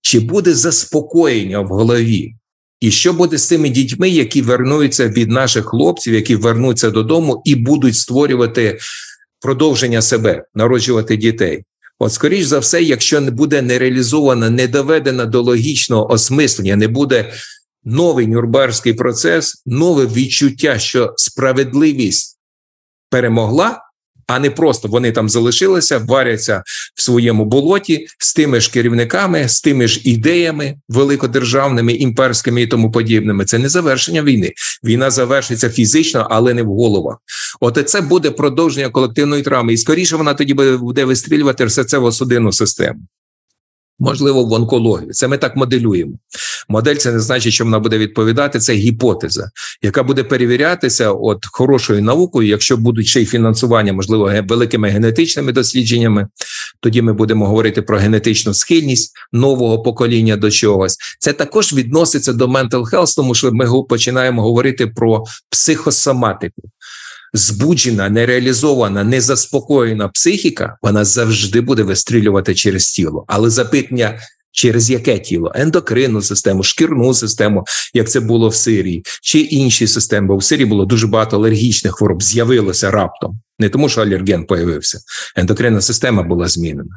[0.00, 2.34] Чи буде заспокоєння в голові?
[2.80, 7.54] І що буде з цими дітьми, які вернуться від наших хлопців, які вернуться додому і
[7.54, 8.78] будуть створювати
[9.40, 11.64] продовження себе, народжувати дітей?
[11.98, 16.88] От, скоріш за все, якщо не буде не реалізована, не доведена до логічного осмислення, не
[16.88, 17.32] буде
[17.84, 22.38] новий нюрнберзький процес, нове відчуття, що справедливість
[23.10, 23.85] перемогла,
[24.26, 26.62] а не просто вони там залишилися, варяться
[26.94, 32.90] в своєму болоті з тими ж керівниками, з тими ж ідеями великодержавними, імперськими і тому
[32.90, 33.44] подібними.
[33.44, 34.52] Це не завершення війни.
[34.84, 37.16] Війна завершиться фізично, але не в головах.
[37.60, 42.12] От це буде продовження колективної травми, і скоріше вона тоді буде вистрілювати все це в
[42.12, 43.00] судинну систему.
[43.98, 45.12] Можливо, в онкологію.
[45.12, 46.12] Це ми так моделюємо.
[46.68, 48.58] Модель це не значить, що вона буде відповідати.
[48.58, 49.50] Це гіпотеза,
[49.82, 52.48] яка буде перевірятися от хорошою наукою.
[52.48, 56.28] Якщо будуть ще й фінансування, можливо, великими генетичними дослідженнями,
[56.80, 60.96] тоді ми будемо говорити про генетичну схильність нового покоління до чогось.
[61.18, 66.62] Це також відноситься до mental health, тому що ми починаємо говорити про психосоматику
[67.34, 73.24] збуджена, нереалізована, незаспокоєна психіка, вона завжди буде вистрілювати через тіло.
[73.28, 74.18] Але запитання.
[74.52, 75.52] Через яке тіло?
[75.54, 80.66] Ендокринну систему, шкірну систему, як це було в Сирії, чи інші системи, бо в Сирії
[80.66, 83.40] було дуже багато алергічних хвороб, з'явилося раптом.
[83.58, 84.98] Не тому, що алерген появився,
[85.36, 86.90] ендокринна система була змінена.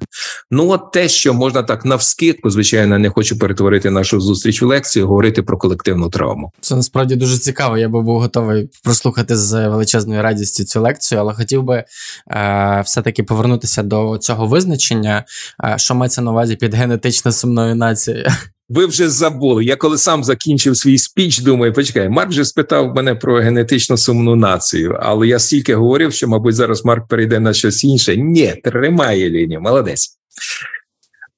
[0.52, 5.08] Ну, от те, що можна так навскидку, звичайно, не хочу перетворити нашу зустріч у лекцію,
[5.08, 6.52] говорити про колективну травму.
[6.62, 7.78] Це насправді дуже цікаво.
[7.78, 11.84] Я би був готовий прослухати з величезною радістю цю лекцію, але хотів би
[12.32, 15.26] е, все-таки повернутися до цього визначення,
[15.63, 18.26] е, що мається на увазі під генетично сумною нацією.
[18.70, 19.66] Ви вже забули.
[19.66, 24.36] Я коли сам закінчив свій спіч, думаю, почекай, Марк вже спитав мене про генетично сумну
[24.36, 28.18] націю, але я стільки говорив, що, мабуть, зараз Марк перейде на щось інше.
[28.18, 30.20] Ні, тримає лінію, молодець.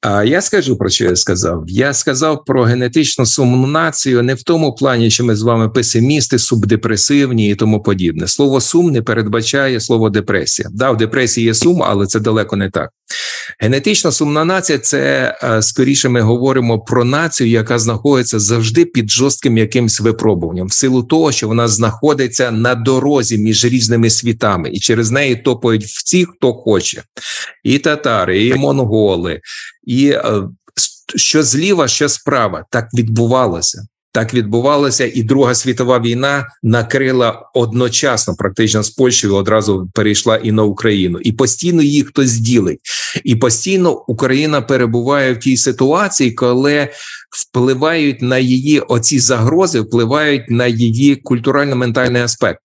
[0.02, 1.64] А я скажу про що я сказав.
[1.68, 6.40] Я сказав про генетично сумну націю не в тому плані, що ми з вами песимісти,
[6.40, 8.28] субдепресивні і тому подібне.
[8.28, 10.70] Слово сум не передбачає слово депресія.
[10.72, 12.90] Да, в депресії є сум, але це далеко не так.
[13.60, 20.00] Генетично сумна нація це скоріше ми говоримо про націю, яка знаходиться завжди під жорстким якимсь
[20.00, 25.36] випробуванням, в силу того, що вона знаходиться на дорозі між різними світами, і через неї
[25.36, 27.04] топають всі, хто хоче,
[27.64, 29.42] і татари, і монголи,
[29.84, 30.16] і
[31.16, 33.84] що зліва, що справа так відбувалося.
[34.14, 40.64] Так відбувалося, і Друга світова війна накрила одночасно, практично з Польщею одразу перейшла і на
[40.64, 42.80] Україну, і постійно їх хтось ділить,
[43.24, 46.90] і постійно Україна перебуває в тій ситуації, коли
[47.32, 52.62] впливають на її оці загрози, впливають на її культурально-ментальний аспект.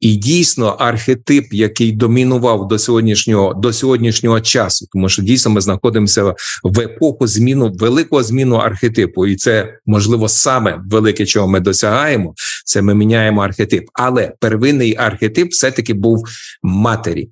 [0.00, 6.34] І дійсно архетип, який домінував до сьогоднішнього до сьогоднішнього часу, тому що дійсно ми знаходимося
[6.62, 12.34] в епоху зміну великого зміну архетипу, і це можливо саме велике, чого ми досягаємо.
[12.64, 13.84] Це ми міняємо архетип.
[13.92, 16.24] Але первинний архетип все таки був
[16.62, 17.28] матері,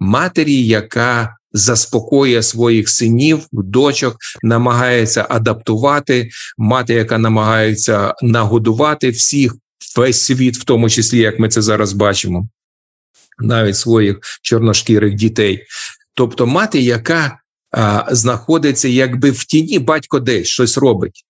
[0.00, 6.28] матері, яка Заспокоює своїх синів, дочок, намагається адаптувати
[6.58, 9.54] мати, яка намагається нагодувати всіх,
[9.96, 12.48] весь світ, в тому числі, як ми це зараз бачимо,
[13.38, 15.66] навіть своїх чорношкірих дітей.
[16.14, 17.38] Тобто, мати, яка
[17.70, 21.24] а, знаходиться якби в тіні, батько десь щось робить,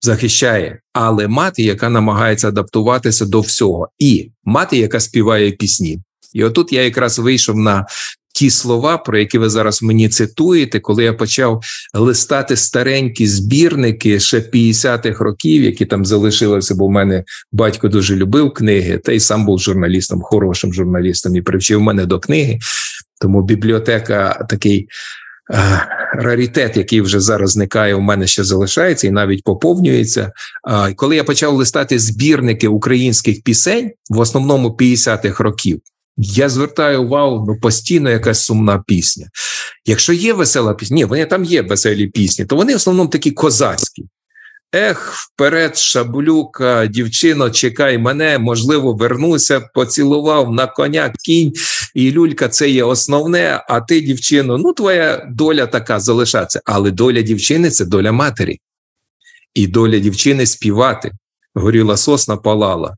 [0.00, 5.98] захищає, але мати, яка намагається адаптуватися до всього, і мати, яка співає пісні.
[6.32, 7.86] І отут я якраз вийшов на
[8.38, 11.62] ті слова, про які ви зараз мені цитуєте, коли я почав
[11.94, 18.54] листати старенькі збірники ще 50-х років, які там залишилися, бо в мене батько дуже любив
[18.54, 22.58] книги, та й сам був журналістом, хорошим журналістом і привчив мене до книги.
[23.20, 24.88] Тому бібліотека такий.
[25.54, 30.32] е, Раритет, який вже зараз зникає, у мене ще залишається і навіть поповнюється.
[30.96, 35.80] Коли я почав листати збірники українських пісень, в основному 50-х років,
[36.18, 39.26] я звертаю увагу ну, постійно якась сумна пісня.
[39.84, 43.30] Якщо є весела пісня, ні, вони там є веселі пісні, то вони в основному такі
[43.30, 44.04] козацькі.
[44.74, 51.52] Ех, вперед, шаблюка, дівчино, чекай мене, можливо, вернуся, поцілував на коня кінь,
[51.94, 53.64] і люлька це є основне.
[53.68, 56.60] А ти, дівчино, ну твоя доля така залишатися.
[56.64, 58.60] Але доля дівчини це доля матері.
[59.54, 61.12] І доля дівчини співати.
[61.54, 62.96] Горіла сосна палала.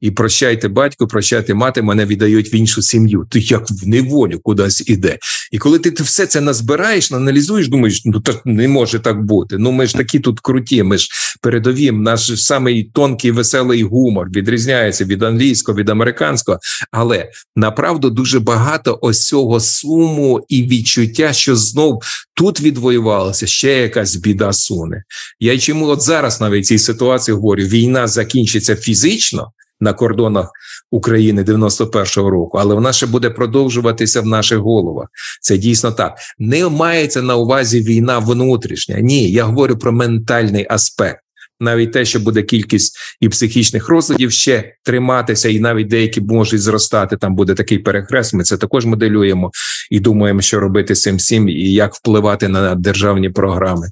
[0.00, 3.26] І прощайте батько, прощайте мати, мене віддають в іншу сім'ю.
[3.30, 5.18] Ти як в неволю кудись іде.
[5.52, 9.58] І коли ти, все це назбираєш, аналізуєш, думаєш, ну так не може так бути.
[9.58, 11.08] Ну ми ж такі тут круті, ми ж
[11.42, 16.58] передові, наш самий тонкий веселий гумор відрізняється від англійського, від американського.
[16.92, 22.02] Але направду дуже багато ось цього суму і відчуття, що знов
[22.34, 25.02] тут відвоювалося ще якась біда суне.
[25.40, 30.50] Я чому от зараз навіть цій ситуації говорю: війна закінчиться фізично на кордонах
[30.90, 35.08] України 91-го року, але вона ще буде продовжуватися в наших головах.
[35.40, 36.14] Це дійсно так.
[36.38, 39.00] Не мається на увазі війна внутрішня.
[39.00, 41.20] Ні, я говорю про ментальний аспект.
[41.60, 47.16] Навіть те, що буде кількість і психічних розладів ще триматися, і навіть деякі можуть зростати.
[47.16, 48.34] Там буде такий перехрест.
[48.34, 49.50] Ми це також моделюємо
[49.90, 53.86] і думаємо, що робити цим всім, і як впливати на державні програми.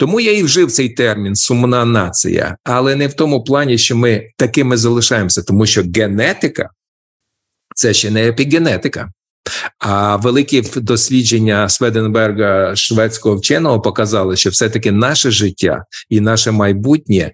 [0.00, 4.30] Тому я і вжив цей термін сумна нація, але не в тому плані, що ми
[4.36, 6.70] такими залишаємося, тому що генетика
[7.74, 9.12] це ще не епігенетика.
[9.78, 17.32] А великі дослідження Сведенберга шведського вченого показали, що все-таки наше життя і наше майбутнє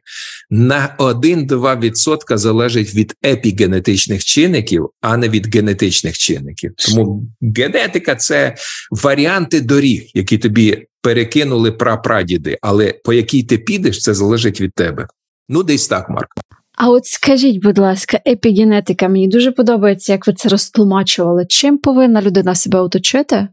[0.51, 6.73] на 1-2% залежить від епігенетичних чинників, а не від генетичних чинників.
[6.77, 8.55] Тому генетика це
[8.91, 15.07] варіанти доріг, які тобі перекинули прапрадіди, але по якій ти підеш, це залежить від тебе.
[15.49, 16.29] Ну, десь так, Марк.
[16.77, 21.47] А от скажіть, будь ласка, епігенетика, мені дуже подобається, як ви це розтлумачували.
[21.49, 23.49] Чим повинна людина себе оточити,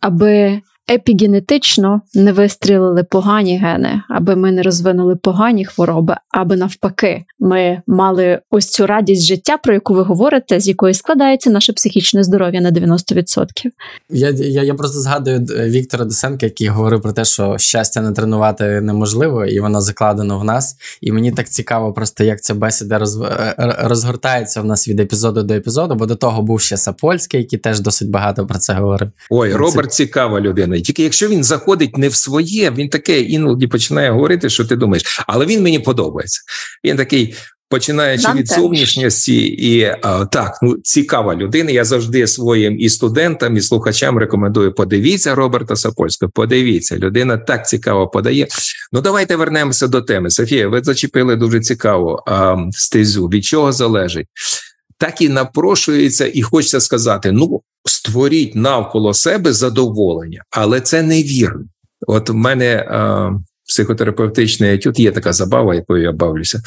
[0.00, 0.60] аби
[0.90, 8.40] епігенетично не вистрілили погані гени, аби ми не розвинули погані хвороби, аби навпаки, ми мали
[8.50, 12.70] ось цю радість життя, про яку ви говорите, з якої складається наше психічне здоров'я на
[12.70, 13.46] 90%.
[14.10, 18.12] Я, я, я просто згадую е, Віктора Досенка, який говорив про те, що щастя не
[18.12, 20.76] тренувати неможливо, і воно закладено в нас.
[21.00, 25.42] І мені так цікаво, просто як ця бесіда роз, е, розгортається в нас від епізоду
[25.42, 29.10] до епізоду, бо до того був ще Сапольський, який теж досить багато про це говорив.
[29.30, 30.71] Ой, Роберт цікава людина.
[30.80, 35.24] Тільки якщо він заходить не в своє, він таке іноді починає говорити, що ти думаєш,
[35.26, 36.40] але він мені подобається.
[36.84, 37.34] Він такий.
[37.72, 41.70] Починаючи Нам від зовнішньості, і а, так, ну цікава людина.
[41.70, 44.74] Я завжди своїм і студентам, і слухачам рекомендую.
[44.74, 46.32] Подивіться Роберта Сапольського.
[46.34, 48.46] Подивіться, людина так цікаво подає.
[48.92, 50.30] Ну давайте вернемося до теми.
[50.30, 53.26] Софія, ви зачепили дуже цікаву а, стезю.
[53.26, 54.26] Від чого залежить?
[54.98, 61.64] Так і напрошується, і хочеться сказати: ну створіть навколо себе задоволення, але це невірно.
[62.06, 63.30] От в мене а,
[63.68, 66.62] психотерапевтичний етюд є така забава, якою я бавлюся.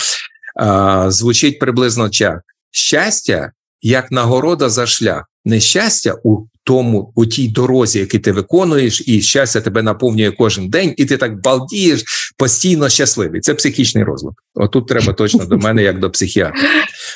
[0.55, 2.41] А, звучить приблизно так.
[2.71, 3.51] Щастя
[3.81, 9.61] як нагорода за шлях, нещастя у тому, у тій дорозі, яку ти виконуєш, і щастя
[9.61, 12.03] тебе наповнює кожен день, і ти так балдієш,
[12.37, 13.41] постійно щасливий.
[13.41, 14.33] Це психічний розлад.
[14.55, 16.61] Отут треба точно до мене, як до психіатра.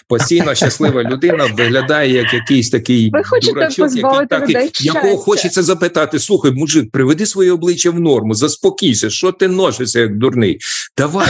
[0.08, 3.12] Постійно щаслива людина виглядає як якийсь такий
[3.44, 9.32] дурачок, який так, якого хочеться запитати: слухай, мужик, приведи своє обличчя в норму, заспокійся, що
[9.32, 10.60] ти носишся як дурний.
[10.98, 11.28] Давай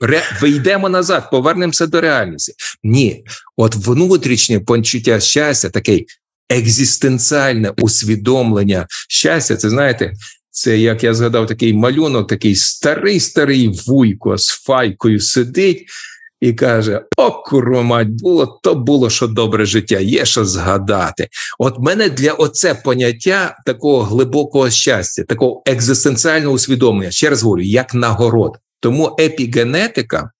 [0.00, 2.52] ре, вийдемо назад, повернемося до реальності.
[2.84, 3.24] Ні,
[3.56, 6.00] от внутрішнє почуття щастя, таке
[6.50, 10.12] екзистенціальне усвідомлення щастя, це знаєте.
[10.50, 15.86] Це як я згадав, такий малюнок, такий старий старий вуйко з файкою сидить
[16.40, 21.28] і каже: О, курва було то було що добре життя, є що згадати.
[21.58, 27.94] От мене для оце поняття такого глибокого щастя, такого екзистенціального усвідомлення, ще раз говорю, як
[27.94, 28.52] нагород.
[28.80, 30.30] Тому епігенетика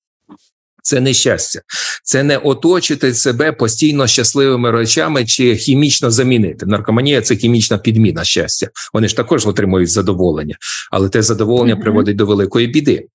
[0.83, 1.61] Це не щастя,
[2.05, 6.67] це не оточити себе постійно щасливими речами чи хімічно замінити.
[6.67, 8.69] Наркоманія це хімічна підміна щастя.
[8.95, 10.57] Вони ж також отримують задоволення,
[10.91, 11.83] але те задоволення Мгм.
[11.83, 13.07] приводить до великої біди.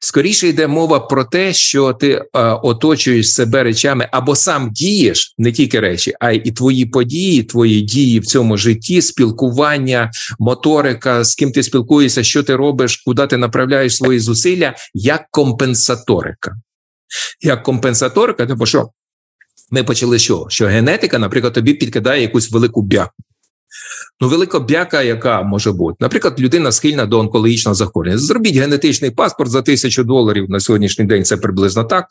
[0.00, 2.22] Скоріше йде мова про те, що ти е,
[2.62, 7.80] оточуєш себе речами або сам дієш не тільки речі, а й і твої події, твої
[7.80, 13.36] дії в цьому житті, спілкування, моторика, з ким ти спілкуєшся, що ти робиш, куди ти
[13.36, 16.56] направляєш свої зусилля, як компенсаторика.
[17.40, 18.90] Як компенсаторика, тому що
[19.70, 20.46] ми почали що?
[20.48, 23.14] Що генетика, наприклад, тобі підкидає якусь велику бяку.
[24.20, 28.18] Ну, велика бяка, яка може бути, наприклад, людина схильна до онкологічного захворювання.
[28.18, 31.24] Зробіть генетичний паспорт за тисячу доларів на сьогоднішній день.
[31.24, 32.06] Це приблизно так.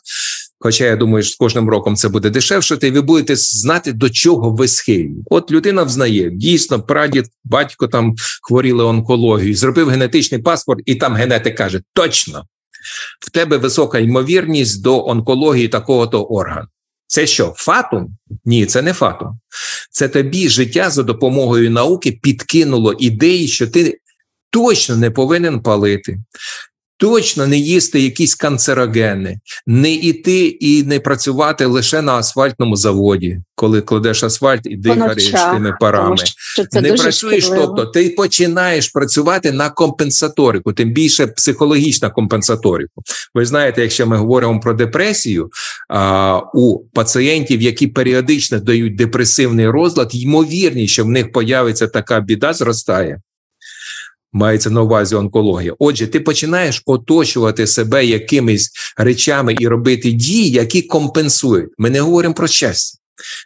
[0.58, 4.10] Хоча я думаю, що з кожним роком це буде дешевше, і ви будете знати, до
[4.10, 5.22] чого ви схильні.
[5.30, 11.56] От людина взнає, дійсно, прадід, батько там хворіли онкологією, зробив генетичний паспорт, і там генетик
[11.56, 12.44] каже: точно,
[13.20, 16.68] в тебе висока ймовірність до онкології такого-то органу.
[17.06, 18.16] Це що, фатум?
[18.44, 19.40] Ні, це не фатум.
[19.90, 23.98] Це тобі життя за допомогою науки підкинуло ідеї, що ти
[24.50, 26.18] точно не повинен палити,
[26.96, 33.80] точно не їсти якісь канцерогени, не йти і не працювати лише на асфальтному заводі, коли
[33.80, 37.66] кладеш асфальт і дихаєш тими парами Тому що це не працюєш, шкідливо.
[37.66, 43.02] тобто ти починаєш працювати на компенсаторику, тим більше психологічна компенсаторику.
[43.34, 45.50] Ви знаєте, якщо ми говоримо про депресію,
[45.88, 52.52] а, у пацієнтів, які періодично дають депресивний розлад, ймовірність, що в них появиться така біда,
[52.52, 53.20] зростає.
[54.32, 55.74] Мається на увазі онкологія.
[55.78, 61.70] Отже, ти починаєш оточувати себе якимись речами і робити дії, які компенсують.
[61.78, 62.98] Ми не говоримо про щастя,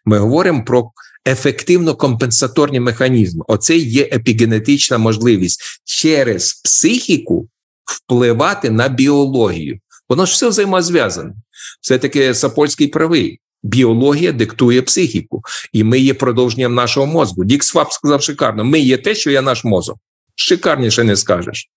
[0.04, 0.90] ми говоримо про
[1.28, 3.44] ефективно компенсаторні механізми.
[3.48, 7.48] Оце є епігенетична можливість через психіку
[7.84, 9.78] впливати на біологію.
[10.08, 11.32] Воно ж все взаємозв'язане.
[11.80, 13.40] Все таки Сапольський правий.
[13.62, 17.44] Біологія диктує психіку, і ми є продовженням нашого мозку.
[17.44, 19.98] Дік Сваб сказав шикарно: ми є те, що є наш мозок.
[20.42, 21.70] Шикарніше не скажеш.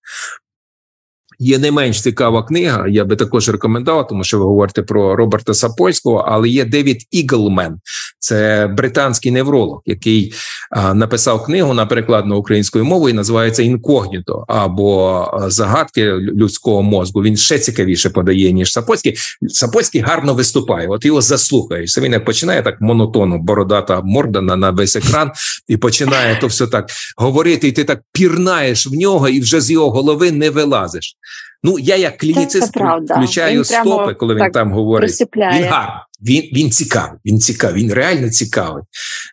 [1.38, 5.54] Є не менш цікава книга, я би також рекомендував, тому що ви говорите про Роберта
[5.54, 7.80] Сапольського, але є Девід Іглмен,
[8.18, 10.32] це британський невролог, який
[10.70, 17.22] а, написав книгу на перекладну українською мовою, називається Інкогніто або загадки людського мозку.
[17.22, 19.16] Він ще цікавіше подає, ніж Сапольський.
[19.48, 20.88] Сапольський гарно виступає.
[20.88, 21.98] От його заслухаєш.
[21.98, 25.30] Він як починає так монотонно, бородата морда на, на весь екран,
[25.68, 29.70] і починає то все так говорити, і ти так пірнаєш в нього, і вже з
[29.70, 31.16] його голови не вилазиш.
[31.66, 32.72] Ну, я як клініцист
[33.16, 35.10] включаю стопи, коли він там говорить.
[35.54, 38.82] Він гарний, він, він цікавий, він цікавий, він реально цікавий.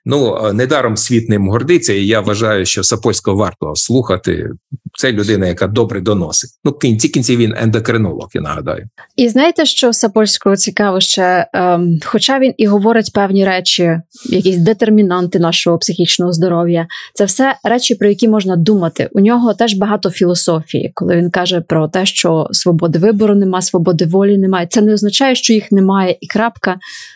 [0.06, 4.50] Ну, е, недаром світ ним гордиться, і я вважаю, що Сапольського варто слухати.
[4.98, 6.50] Це людина, яка добре доносить.
[6.64, 8.90] Ну, кінці кінці він ендокринолог, я нагадаю.
[9.16, 15.40] І знаєте, що Сапольського цікаво ще, ем, хоча він і говорить певні речі, якісь детермінанти
[15.40, 19.10] нашого психічного здоров'я, це все речі, про які можна думати.
[19.12, 24.06] У нього теж багато філософії, коли він каже про те, що свободи вибору немає, свободи
[24.06, 24.68] волі немає.
[24.72, 26.71] Це не означає, що їх немає, і крапка.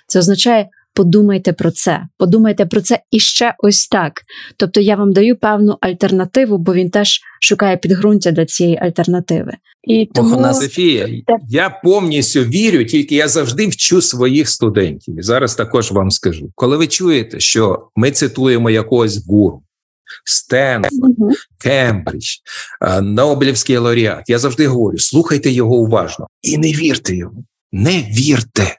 [0.07, 0.69] Це означає.
[0.95, 4.21] Подумайте про це, подумайте про це і ще ось так.
[4.57, 9.51] Тобто я вам даю певну альтернативу, бо він теж шукає підґрунтя для цієї альтернативи.
[9.83, 10.79] І тому у нас
[11.49, 15.19] я повністю вірю, тільки я завжди вчу своїх студентів.
[15.19, 19.63] І зараз також вам скажу: коли ви чуєте, що ми цитуємо якогось гуру,
[20.25, 21.31] Стенфорд, Мгм.
[21.63, 22.35] Кембридж,
[22.81, 27.45] е, Нобелівський лауреат, я завжди говорю: слухайте його уважно і не вірте йому.
[27.71, 28.77] Не вірте.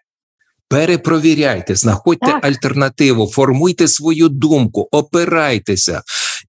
[0.68, 2.44] Перепровіряйте, знаходьте Так.
[2.44, 6.02] альтернативу, формуйте свою думку, опирайтеся.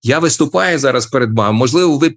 [0.03, 1.57] Я виступаю зараз перед вами.
[1.57, 2.13] Можливо, ви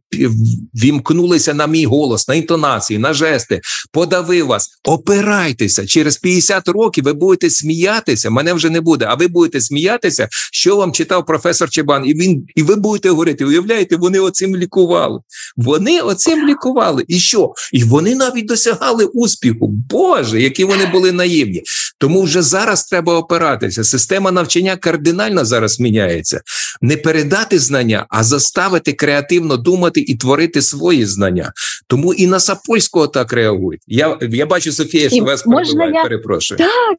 [0.75, 3.61] вімкнулися на мій голос, на інтонації, на жести.
[3.93, 4.69] Подавив вас.
[4.85, 5.87] Опирайтеся.
[5.87, 8.31] Через 50 років ви будете сміятися.
[8.31, 9.07] Мене вже не буде.
[9.09, 12.07] А ви будете сміятися, що вам читав професор Чебан.
[12.07, 15.21] І він, і ви будете говорити: уявляєте, вони оцим лікували.
[15.57, 17.05] Вони оцим лікували.
[17.09, 17.53] І що?
[17.73, 19.69] І вони навіть досягали успіху.
[19.69, 21.63] Боже, які вони були наївні.
[22.01, 23.85] Тому вже зараз треба опиратися.
[23.85, 26.41] Система навчання кардинально зараз міняється.
[26.81, 31.53] Не передати знання, а заставити креативно думати і творити свої знання.
[31.87, 33.81] Тому і на Сапольського так реагують.
[33.87, 36.59] Я, я бачу, Софія, що І вас можна я- Перепрошую.
[36.59, 36.99] Так.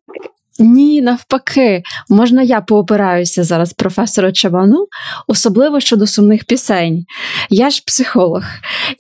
[0.60, 4.88] Ні, навпаки, можна я поопираюся зараз професору Чабану,
[5.28, 7.06] особливо щодо сумних пісень.
[7.50, 8.44] Я ж психолог,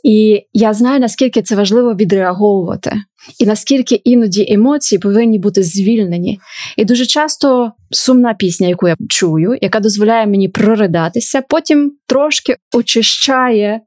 [0.03, 3.01] і я знаю, наскільки це важливо відреаговувати.
[3.39, 6.39] І наскільки іноді емоції повинні бути звільнені.
[6.77, 13.81] І дуже часто сумна пісня, яку я чую, яка дозволяє мені проридатися, потім трошки очищає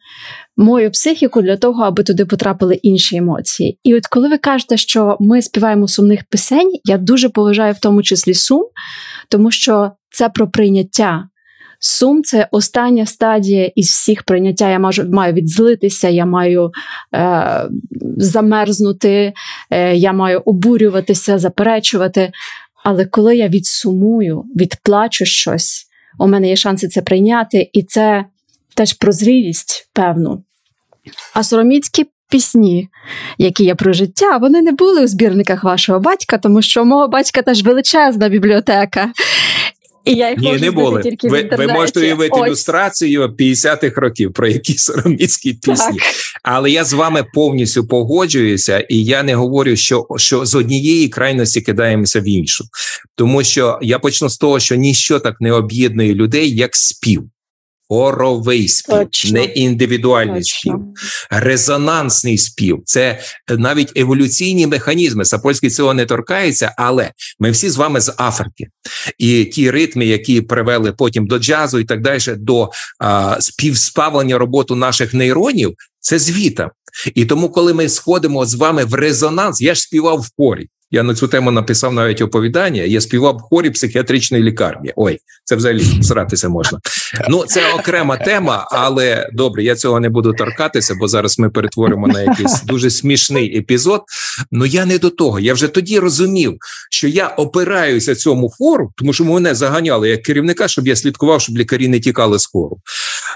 [0.57, 3.79] мою психіку для того, аби туди потрапили інші емоції.
[3.83, 8.03] І от коли ви кажете, що ми співаємо сумних пісень, я дуже поважаю в тому
[8.03, 8.65] числі сум,
[9.29, 11.29] тому що це про прийняття.
[11.87, 14.71] Сум це остання стадія із всіх прийняття.
[14.71, 16.71] Я маю, маю відзлитися, я маю
[17.15, 17.69] е,
[18.17, 19.33] замерзнути,
[19.71, 22.33] е, я маю обурюватися, заперечувати.
[22.85, 25.87] Але коли я відсумую, відплачу щось,
[26.19, 28.25] у мене є шанси це прийняти, і це
[28.75, 30.43] теж про зрілість певну.
[31.35, 32.89] А сороміцькі пісні,
[33.39, 37.09] які є про життя, вони не були у збірниках вашого батька, тому що у мого
[37.09, 39.13] батька теж величезна бібліотека.
[40.05, 41.03] І я їх Ні, можу не були.
[41.03, 42.47] тільки Ви, ви можете уявити Ось.
[42.47, 45.99] ілюстрацію 50-х років про які сороміцькі пісні.
[45.99, 46.09] Так.
[46.43, 51.61] Але я з вами повністю погоджуюся, і я не говорю, що, що з однієї крайності
[51.61, 52.65] кидаємося в іншу,
[53.15, 57.31] тому що я почну з того, що ніщо так не об'єднує людей, як спів.
[57.89, 59.41] Хоровий спів, Точно.
[59.41, 60.75] не індивідуальний спів,
[61.31, 62.83] резонансний спів.
[62.85, 65.25] Це навіть еволюційні механізми.
[65.25, 68.69] Сапольський цього не торкається, але ми всі з вами з Африки,
[69.19, 74.77] і ті ритми, які привели потім до джазу і так далі, до а, співспавлення роботу
[74.77, 76.71] наших нейронів, це звіта.
[77.15, 80.69] І тому, коли ми сходимо з вами в резонанс, я ж співав в хорі.
[80.95, 82.83] Я на цю тему написав навіть оповідання.
[82.83, 84.93] Я співав в хорі психіатричної лікарні.
[84.97, 86.79] Ой, це взагалі сратися можна.
[87.29, 92.09] Ну, це окрема тема, але добре, я цього не буду торкатися, бо зараз ми перетворимо
[92.09, 94.03] на якийсь дуже смішний епізод.
[94.51, 95.41] Ну я не до того.
[95.41, 96.57] Я вже тоді розумів,
[96.91, 101.59] що я опираюся цьому хору, тому що мене заганяли як керівника, щоб я слідкував, щоб
[101.59, 102.79] лікарі не тікали з хору.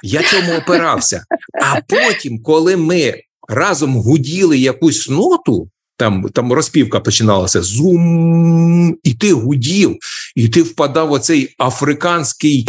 [0.03, 1.25] Я цьому опирався.
[1.63, 3.15] А потім, коли ми
[3.49, 5.71] разом гуділи якусь ноту.
[5.99, 9.97] Там там розпівка починалася зум, і ти гудів,
[10.37, 12.69] і ти впадав в оцей африканський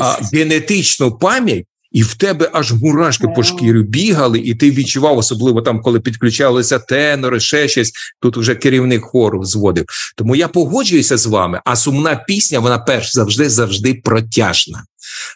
[0.00, 5.62] а, генетичну пам'ять, і в тебе аж мурашки по шкірі бігали, і ти відчував, особливо
[5.62, 7.92] там, коли підключалися тенори, ще щось.
[8.22, 9.84] Тут вже керівник хору зводив.
[10.16, 11.60] Тому я погоджуюся з вами.
[11.64, 14.84] А сумна пісня, вона перш завжди завжди протяжна.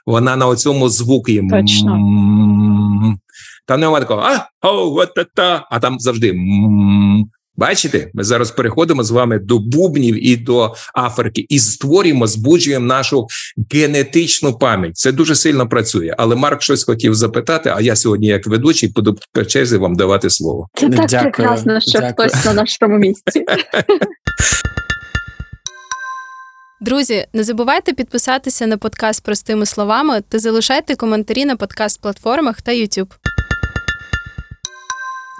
[0.06, 1.42] Вона на оцьому звуки.
[1.50, 1.98] Точно.
[3.64, 3.66] М.
[3.66, 6.34] Там немає такого а, о, от та, та, а там завжди.
[7.56, 13.26] Бачите, ми зараз переходимо з вами до бубнів і до Африки і створюємо, збуджуємо нашу
[13.72, 14.96] генетичну пам'ять.
[14.96, 16.14] Це дуже сильно працює.
[16.18, 17.72] Але Марк щось хотів запитати.
[17.76, 20.68] А я сьогодні, як ведучий, буду по черзі вам давати слово.
[20.74, 22.28] Це так Дякую, прекрасно, що дякую.
[22.28, 23.44] хтось на нашому місці.
[26.80, 33.08] Друзі, не забувайте підписатися на подкаст простими словами та залишайте коментарі на подкаст-платформах та YouTube.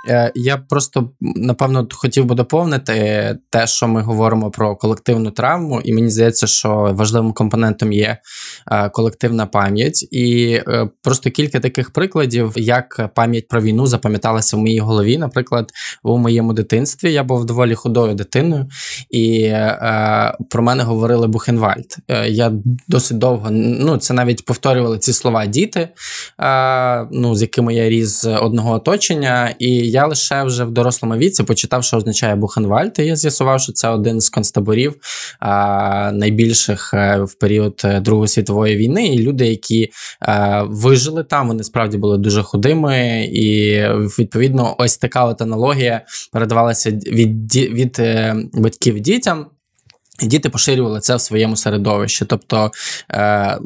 [0.09, 5.93] Е, Я просто напевно хотів би доповнити те, що ми говоримо про колективну травму, і
[5.93, 8.19] мені здається, що важливим компонентом є
[8.73, 14.61] е, колективна пам'ять, і е, просто кілька таких прикладів, як пам'ять про війну запам'яталася в
[14.61, 15.19] моїй голові.
[15.19, 15.71] Наприклад,
[16.03, 18.67] у моєму дитинстві я був доволі худою дитиною,
[19.11, 19.53] і
[20.51, 21.97] про мене говорили Бухенвальд.
[22.27, 22.53] Я
[22.89, 25.89] досить довго ну це навіть повторювали ці слова діти,
[27.11, 31.43] ну з якими я ріс з одного оточення, і я лише вже в дорослому віці
[31.43, 34.95] почитав, що означає Бухенвальд, і я з'ясував, що це один з концтаборів
[35.41, 39.07] а, найбільших е, в період е, Другої світової війни.
[39.07, 39.91] І люди, які
[40.21, 43.81] а, вижили там, вони справді були дуже худими, і
[44.19, 46.01] відповідно, ось така от аналогія
[46.33, 49.47] передавалася від, від, від е, батьків дітям.
[50.23, 52.25] Діти поширювали це в своєму середовищі.
[52.25, 52.71] Тобто
[53.11, 53.59] е,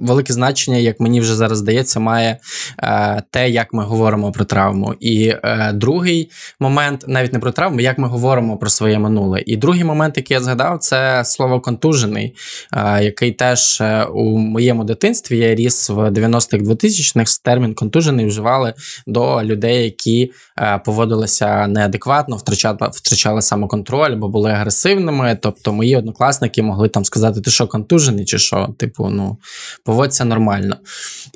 [0.00, 2.38] велике значення, як мені вже зараз здається, має
[2.82, 4.94] е, те, як ми говоримо про травму.
[5.00, 6.30] І е, другий
[6.60, 9.42] момент, навіть не про травму, як ми говоримо про своє минуле.
[9.46, 12.34] І другий момент, який я згадав, це слово контужений,
[12.76, 18.74] е, який теж е, у моєму дитинстві я ріс в 90-х 2000-х, термін контужений вживали
[19.06, 25.38] до людей, які е, поводилися неадекватно, втрачали, втрачали самоконтроль або були агресивними.
[25.42, 29.36] Тобто мої однокласники могли там сказати, ти що контужений, чи що, типу, ну
[29.84, 30.76] поводься нормально.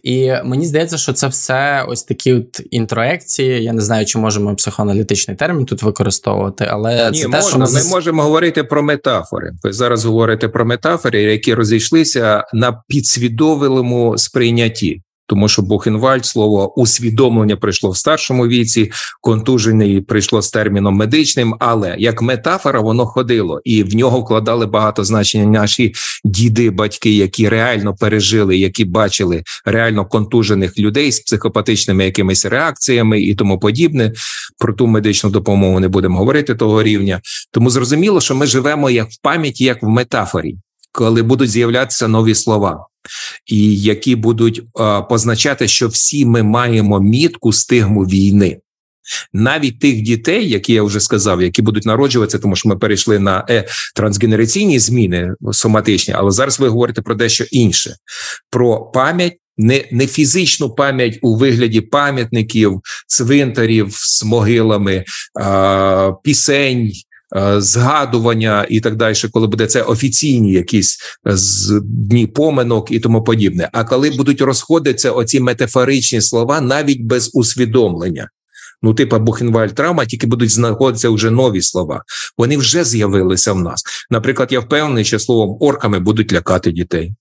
[0.03, 3.65] І мені здається, що це все ось такі от інтроекції.
[3.65, 7.81] Я не знаю, чи можемо психоаналітичний термін тут використовувати, але Ні, це те, що можна.
[7.81, 9.53] Ми можемо говорити про метафори.
[9.63, 15.03] Ви зараз говорите про метафори, які розійшлися на підсвідомому сприйнятті.
[15.27, 21.97] Тому що Бухенвальд слово усвідомлення прийшло в старшому віці, контужений прийшло з терміном медичним, але
[21.99, 25.95] як метафора воно ходило, і в нього вкладали багато значення наші
[26.25, 33.35] діди, батьки, які реально пережили, які бачили реально контужених людей з психопатичними якимись реакціями і
[33.35, 34.13] тому подібне.
[34.59, 37.21] Про ту медичну допомогу не будемо говорити того рівня.
[37.51, 40.57] Тому зрозуміло, що ми живемо як в пам'яті, як в метафорі,
[40.95, 42.87] коли будуть з'являтися нові слова
[43.47, 48.59] і які будуть е, позначати, що всі ми маємо мітку стигму війни.
[49.33, 53.47] Навіть тих дітей, які я вже сказав, які будуть народжуватися, тому що ми перейшли на
[53.51, 53.65] е,
[53.95, 57.97] трансгенераційні зміни соматичні, але зараз ви говорите про дещо інше:
[58.51, 65.05] про пам'ять, не, не фізичну пам'ять у вигляді пам'ятників, цвинтарів з могилами,
[65.41, 66.93] е, пісень.
[67.37, 73.01] Е, згадування і так далі, коли буде це офіційні якісь е, з дні поминок і
[73.01, 73.71] тому подібне.
[73.73, 78.29] А коли будуть розходитися оці метафоричні слова навіть без усвідомлення.
[78.83, 82.03] Ну, типа Бухенвальд травма, тільки будуть знаходитися вже нові слова.
[82.39, 83.83] Вони вже з'явилися в нас.
[84.11, 87.13] Наприклад, я впевнений, що словом орками будуть лякати дітей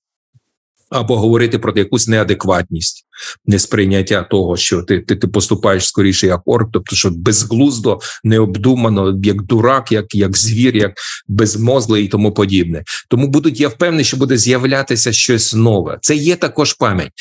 [0.93, 3.05] або говорити про якусь неадекватність,
[3.45, 9.41] несприйняття того, що ти ти, ти поступаєш скоріше як орк, тобто що безглуздо, необдумано, як
[9.41, 10.93] дурак, як як звір, як
[11.27, 12.83] безмозлий і тому подібне.
[13.09, 15.97] Тому будуть я впевнений, що буде з'являтися щось нове.
[16.01, 17.11] Це є також пам'ять.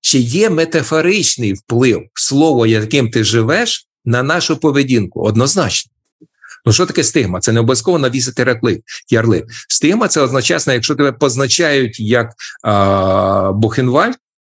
[0.00, 5.20] Чи є метафоричний вплив слово, яким ти живеш, на нашу поведінку?
[5.20, 5.91] Однозначно.
[6.66, 7.40] Ну, що таке стигма?
[7.40, 8.80] Це не обов'язково навісити ярлик.
[9.10, 9.44] ярлик.
[9.68, 12.32] Стигма це означає, якщо тебе позначають як
[12.62, 14.14] а, Бухенвальд,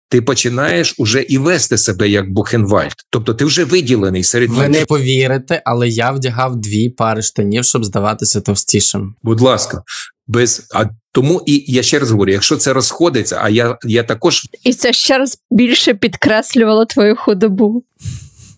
[0.08, 2.94] ти починаєш уже і вести себе як Бухенвальд.
[3.10, 7.84] Тобто ти вже виділений серед Ви не повірите, але я вдягав дві пари штанів, щоб
[7.84, 9.14] здаватися товстішим.
[9.22, 9.82] Будь ласка,
[10.26, 14.46] без а тому і я ще раз говорю: якщо це розходиться, а я я також
[14.62, 17.84] і це ще раз більше підкреслювало твою худобу.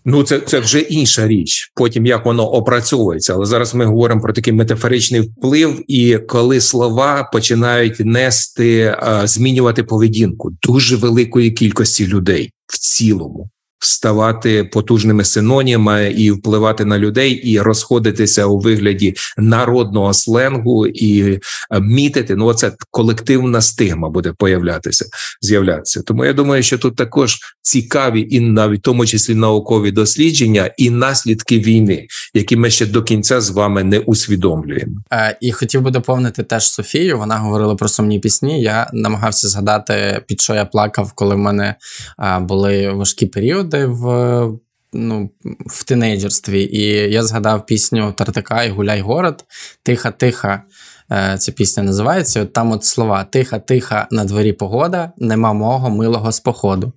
[0.05, 1.71] Ну, це це вже інша річ.
[1.75, 3.33] Потім як воно опрацьовується.
[3.33, 10.51] Але зараз ми говоримо про такий метафоричний вплив, і коли слова починають нести змінювати поведінку
[10.63, 18.45] дуже великої кількості людей в цілому ставати потужними синонімами і впливати на людей, і розходитися
[18.45, 21.39] у вигляді народного сленгу і е,
[21.81, 22.35] мітити.
[22.35, 25.05] Ну, це колективна стигма буде появлятися,
[25.41, 26.01] з'являтися.
[26.01, 30.89] Тому я думаю, що тут також цікаві і навіть в тому числі наукові дослідження і
[30.89, 34.93] наслідки війни, які ми ще до кінця з вами не усвідомлюємо.
[35.13, 37.17] Е, І хотів би доповнити теж Софію.
[37.17, 38.61] Вона говорила про сумні пісні.
[38.61, 41.75] Я намагався згадати, під що я плакав, коли в мене
[42.19, 44.59] е, були важкі періоди періоди в
[44.93, 45.29] ну,
[45.65, 46.63] в тинейджерстві.
[46.63, 49.45] І я згадав пісню Тартака і Гуляй город.
[49.83, 50.63] Тиха, тиха.
[51.11, 52.45] Е, ця пісня називається.
[52.45, 56.93] Там от слова: Тиха, тиха, на дворі погода, нема мого милого з походу.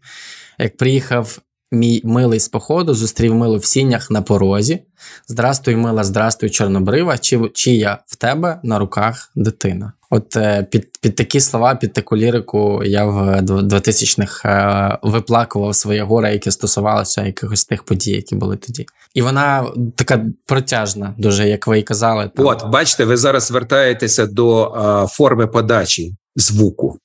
[0.59, 1.39] Як приїхав
[1.73, 4.83] мій милий з походу, зустрів милу в сінях на порозі.
[5.29, 9.93] Здрастуй, мила, здрастуй, чорнобрива, чи, чи я в тебе на руках дитина.
[10.15, 16.03] От е, під під такі слова, під таку лірику я в 2000-х е, виплакував своє
[16.03, 18.87] горе, яке стосувалося якихось тих подій, які були тоді.
[19.15, 22.31] І вона така протяжна, дуже як ви і казали.
[22.37, 22.47] Там.
[22.47, 26.99] От, бачите, ви зараз звертаєтеся до а, форми подачі звуку.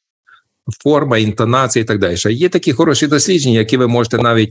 [0.84, 2.18] Форма, інтонація і так далі.
[2.26, 4.50] Є такі хороші дослідження, які ви можете навіть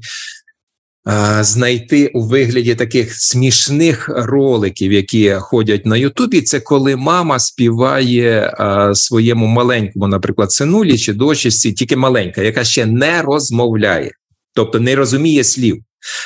[1.40, 6.42] знайти у вигляді таких смішних роликів, які ходять на Ютубі.
[6.42, 8.54] Це коли мама співає
[8.94, 14.10] своєму маленькому, наприклад, синулі чи дочці, тільки маленька, яка ще не розмовляє,
[14.54, 15.82] тобто не розуміє слів.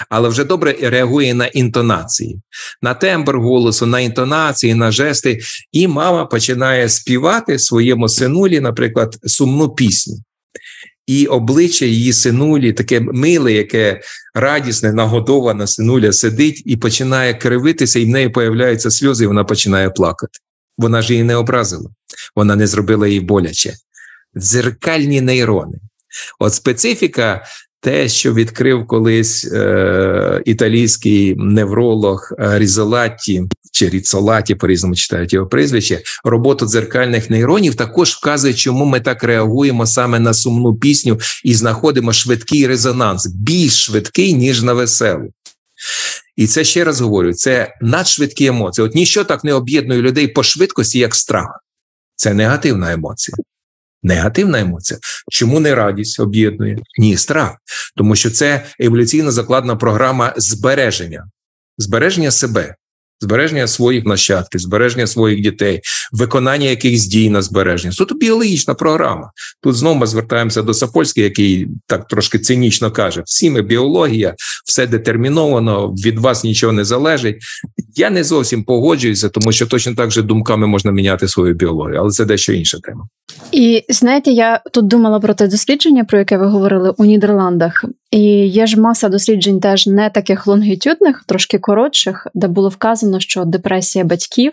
[0.08, 2.40] Але вже добре реагує на інтонації,
[2.82, 5.40] на тембр голосу, на інтонації, на жести,
[5.72, 10.18] і мама починає співати своєму синулі, наприклад, сумну пісню
[11.10, 14.00] і обличчя її синулі, таке миле, яке
[14.34, 19.90] радісне, нагодована синуля сидить і починає кривитися, і в неї появляються сльози, і вона починає
[19.90, 20.38] плакати.
[20.78, 21.90] Вона ж її не образила,
[22.36, 23.74] вона не зробила їй боляче.
[24.36, 25.78] Дзеркальні нейрони.
[26.38, 27.44] От специфіка
[27.80, 35.46] те, що відкрив колись е, італійський невролог е, Різолатті чи Ріцолаті, по різному читають його
[35.46, 41.54] прізвище, роботу дзеркальних нейронів також вказує, чому ми так реагуємо саме на сумну пісню і
[41.54, 45.32] знаходимо швидкий резонанс, більш швидкий ніж на веселу.
[46.36, 48.86] І це ще раз говорю: це надшвидкі емоції.
[48.86, 51.60] От ніщо так не об'єднує людей по швидкості, як страх.
[52.16, 53.36] Це негативна емоція.
[54.02, 55.00] Негативна емоція.
[55.30, 56.78] Чому не радість об'єднує?
[56.98, 57.56] Ні, страх.
[57.96, 61.24] Тому що це еволюційно закладна програма збереження,
[61.78, 62.74] збереження себе.
[63.22, 65.80] збереження своїх нащадків, збереження своїх дітей,
[66.12, 67.92] виконання якихось дій на збереження.
[67.92, 69.30] Суто біологічна програма.
[69.62, 74.34] Тут знову ми звертаємося до Сапольського, який так трошки цинічно каже: всі ми біологія,
[74.64, 77.36] все детерміновано, від вас нічого не залежить.
[77.96, 82.10] Я не зовсім погоджуюся, тому що точно так же думками можна міняти свою біологію, але
[82.10, 83.08] це дещо інша тема.
[83.52, 87.84] І знаєте, я тут думала про те дослідження, про яке ви говорили у Нідерландах.
[88.10, 93.44] І є ж маса досліджень, теж не таких лонгітюдних, трошки коротших, де було вказано, що
[93.44, 94.52] депресія батьків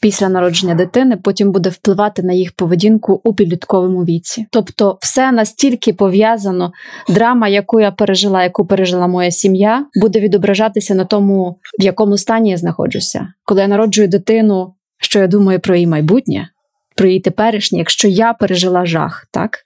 [0.00, 4.46] після народження дитини потім буде впливати на їх поведінку у підлітковому віці.
[4.50, 6.72] Тобто, все настільки пов'язано,
[7.08, 12.50] драма, яку я пережила, яку пережила моя сім'я, буде відображатися на тому, в якому стані
[12.50, 13.28] я знаходжуся.
[13.44, 16.48] Коли я народжую дитину, що я думаю про її майбутнє,
[16.96, 19.58] про її теперішнє, якщо я пережила жах, так.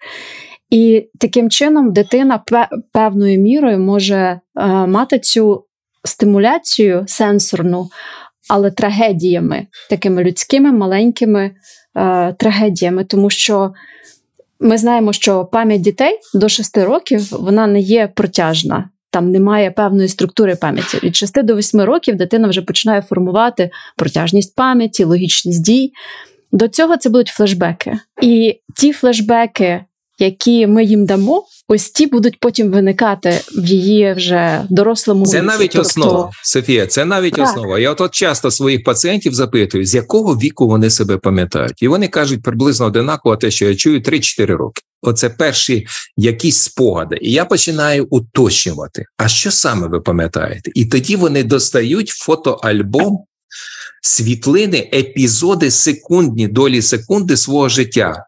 [0.71, 2.43] І таким чином дитина
[2.93, 5.65] певною мірою може е, мати цю
[6.05, 7.89] стимуляцію сенсорну,
[8.51, 11.51] але трагедіями, такими людськими маленькими
[11.97, 13.73] е, трагедіями, тому що
[14.61, 18.91] ми знаємо, що пам'ять дітей до 6 років вона не є протяжна.
[19.11, 20.99] Там немає певної структури пам'яті.
[21.03, 25.93] Від 6 до 8 років дитина вже починає формувати протяжність пам'яті, логічність дій.
[26.53, 27.99] До цього це будуть флешбеки.
[28.23, 29.85] І ті флешбеки,
[30.21, 35.47] які ми їм дамо, ось ті будуть потім виникати в її вже дорослому Це віці.
[35.47, 36.87] навіть Тобто- основа, Софія.
[36.87, 37.49] Це навіть Так.
[37.49, 37.79] основа.
[37.79, 42.09] Я от, от часто своїх пацієнтів запитую, з якого віку вони себе пам'ятають, і вони
[42.09, 44.83] кажуть приблизно одинаково те, що я чую 3-4 роки.
[45.03, 49.05] Оце перші якісь спогади, і я починаю уточнювати.
[49.17, 50.71] А що саме ви пам'ятаєте?
[50.75, 53.19] І тоді вони достають фотоальбом,
[54.03, 58.27] світлини, епізоди, секундні долі секунди свого життя.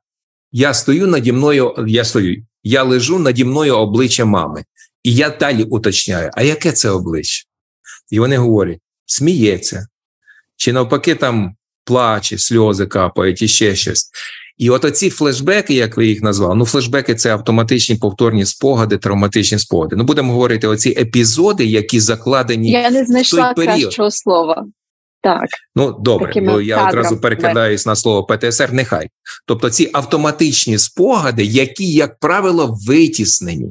[0.53, 4.65] Я стою наді мною, я стою, я лежу наді мною обличчя мами.
[5.03, 7.45] І я далі уточняю, а яке це обличчя?
[8.11, 9.87] І вони говорять: сміється,
[10.57, 14.11] чи навпаки, там плаче, сльози капають і ще щось.
[14.59, 19.59] І от оці флешбеки, як ви їх назвали, ну флешбеки це автоматичні повторні спогади, травматичні
[19.59, 19.97] спогади.
[19.97, 22.71] Ну будемо говорити, оці епізоди, які закладені.
[22.71, 23.83] Я не знайшла період.
[23.83, 24.67] кращого слова.
[25.23, 25.47] Так.
[25.77, 26.99] Ну добре, Такими бо я кадрами.
[26.99, 28.73] одразу перекидаюсь на слово ПТСР.
[28.73, 29.09] Нехай.
[29.47, 33.71] Тобто ці автоматичні спогади, які, як правило, витіснені.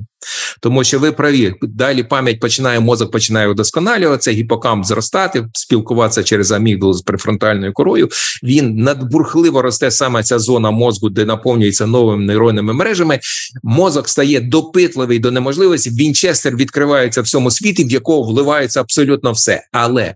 [0.62, 6.94] Тому що ви праві, далі пам'ять починає, мозок починає удосконалюватися, гіпокамп зростати, спілкуватися через амігдалу
[6.94, 8.10] з префронтальною корою.
[8.44, 13.20] Він надбурхливо росте саме ця зона мозку, де наповнюється новими нейронними мережами.
[13.64, 15.90] Мозок стає допитливий до неможливості.
[15.90, 19.64] Вінчестер відкривається в цьому світі, в якого вливається абсолютно все.
[19.72, 20.16] Але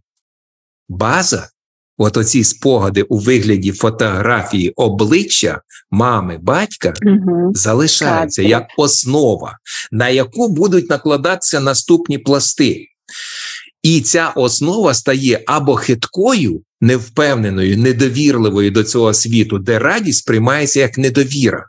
[0.89, 1.49] база,
[1.97, 5.61] от оці спогади у вигляді фотографії обличчя
[5.91, 7.51] мами, батька, Угу.
[7.55, 8.51] залишається Так.
[8.51, 9.57] як основа,
[9.91, 12.85] на яку будуть накладатися наступні пласти.
[13.83, 20.97] І ця основа стає або хиткою, невпевненою, недовірливою до цього світу, де радість сприймається як
[20.97, 21.65] недовіра.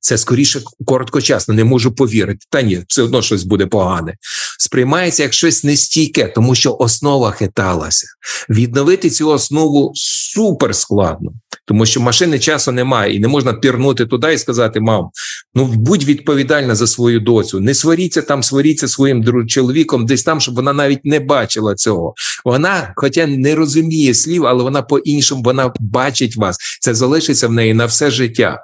[0.00, 2.46] Це скоріше короткочасно, не можу повірити.
[2.50, 4.14] Та ні, все одно щось буде погане.
[4.58, 8.06] Сприймається як щось нестійке, тому що основа хиталася.
[8.50, 11.32] Відновити цю основу супер складно,
[11.66, 15.08] тому що машини часу немає, і не можна пірнути туди і сказати: мам,
[15.54, 17.60] ну будь відповідальна за свою доцю.
[17.60, 22.14] Не сваріться там, сваріться своїм чоловіком, десь там, щоб вона навіть не бачила цього.
[22.44, 26.56] Вона, хоча не розуміє слів, але вона по-іншому вона бачить вас.
[26.80, 28.58] Це залишиться в неї на все життя.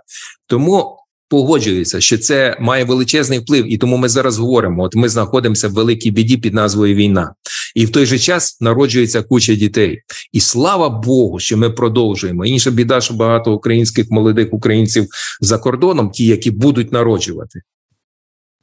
[0.47, 0.97] Тому
[1.29, 5.73] погоджуюся, що це має величезний вплив, і тому ми зараз говоримо: от ми знаходимося в
[5.73, 7.35] великій біді під назвою війна,
[7.75, 10.03] і в той же час народжується куча дітей.
[10.33, 12.45] І слава Богу, що ми продовжуємо.
[12.45, 15.07] Інша біда, що багато українських молодих українців
[15.41, 17.61] за кордоном, ті, які будуть народжувати.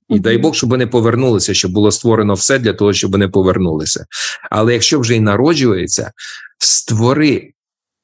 [0.10, 4.06] І дай Бог, щоб вони повернулися, щоб було створено все для того, щоб вони повернулися.
[4.52, 6.12] Але якщо вже й народжується,
[6.58, 7.54] створи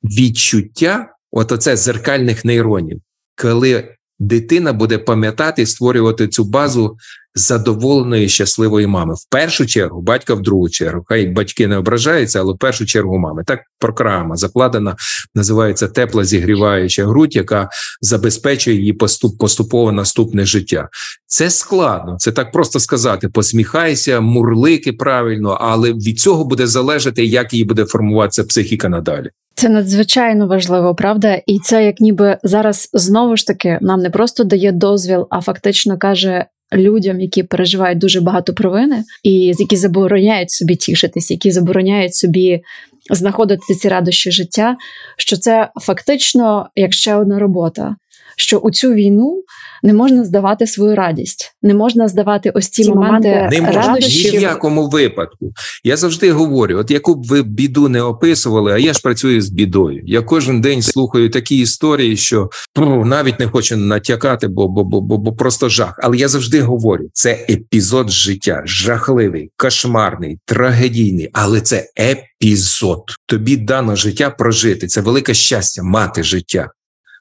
[0.04, 3.02] відчуття, от оце зеркальних нейронів,
[3.42, 6.98] коли дитина буде пам'ятати і створювати цю базу
[7.36, 9.14] задоволеної щасливої мами.
[9.14, 11.04] В першу чергу, батька в другу чергу.
[11.08, 13.44] Хай батьки не ображаються, але в першу чергу мами.
[13.46, 14.96] Так програма закладена,
[15.36, 17.70] називається тепла зігріваюча грудь, яка
[18.02, 20.90] забезпечує її поступ, поступово наступне життя.
[21.28, 23.30] Це складно, це так просто сказати.
[23.30, 29.30] Посміхайся, мурлики правильно, але від цього буде залежати, як її буде формуватися психіка надалі.
[29.60, 31.42] Це надзвичайно важливо, правда?
[31.46, 35.98] І це як ніби зараз знову ж таки нам не просто дає дозвіл, а фактично
[35.98, 42.62] каже людям, які переживають дуже багато провини, і які забороняють собі тішитись, які забороняють собі
[43.10, 44.78] знаходити ці радощі життя.
[45.18, 47.96] Що це фактично як ще одна робота.
[48.38, 49.44] Що у цю війну
[49.84, 53.98] не можна здавати свою радість, не можна здавати ось ці Ці моменти моменти Не можна
[54.00, 55.52] ні в якому випадку.
[55.84, 59.50] Я завжди говорю: от яку б ви біду не описували, а я ж працюю з
[59.50, 60.02] бідою.
[60.06, 65.02] Я кожен день слухаю такі історії, що ну, навіть не хочу натякати, бо, бо, бо,
[65.02, 66.00] бо, бо просто жах.
[66.04, 73.04] Але я завжди говорю: це епізод життя, жахливий, кошмарний, трагедійний, але це епізод.
[73.26, 74.88] Тобі дано життя прожити.
[74.88, 76.70] Це велике щастя мати життя.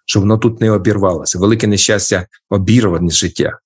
[0.07, 3.59] Щоб воно тут не обірвалося, велике нещастя обірване життя.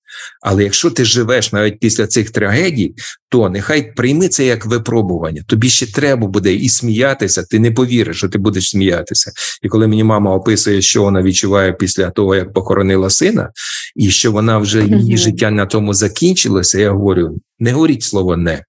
[0.43, 2.95] Але якщо ти живеш навіть після цих трагедій,
[3.28, 5.43] то нехай прийми це як випробування.
[5.47, 7.43] Тобі ще треба буде і сміятися.
[7.43, 9.32] Ти не повіриш, що ти будеш сміятися.
[9.62, 13.51] І коли мені мама описує, що вона відчуває після того, як похоронила сина,
[13.97, 18.64] і що вона вже її життя на тому закінчилося, я говорю: не говоріть слово не.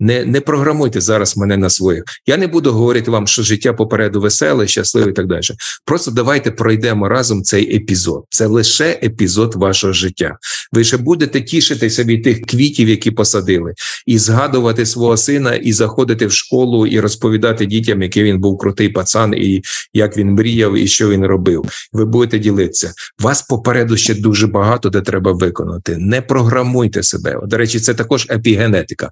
[0.00, 2.04] Не, не програмуйте зараз мене на своїх.
[2.26, 5.40] Я не буду говорити вам, що життя попереду веселе, щасливе і так далі.
[5.84, 8.24] Просто давайте пройдемо разом цей епізод.
[8.30, 10.36] Це лише епізод вашого життя.
[10.72, 13.74] Ви ще будете тішитися від тих квітів, які посадили,
[14.06, 18.88] і згадувати свого сина, і заходити в школу, і розповідати дітям, який він був крутий
[18.88, 21.64] пацан, і як він мріяв, і що він робив.
[21.92, 22.92] Ви будете ділитися.
[23.22, 25.96] Вас попереду ще дуже багато, де треба виконати.
[25.98, 27.40] Не програмуйте себе.
[27.46, 29.10] До речі, це також епігенетика.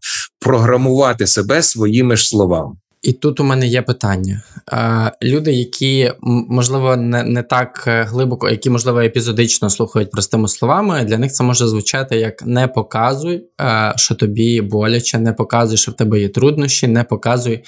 [0.73, 2.75] Програмувати себе своїми ж словами.
[3.03, 4.43] І тут у мене є питання.
[5.23, 11.19] Люди, які можливо не, не так е, глибоко, які можливо епізодично слухають простими словами, для
[11.19, 15.95] них це може звучати як не показуй, е, що тобі боляче, не показуй, що в
[15.95, 17.65] тебе є труднощі, не показуй,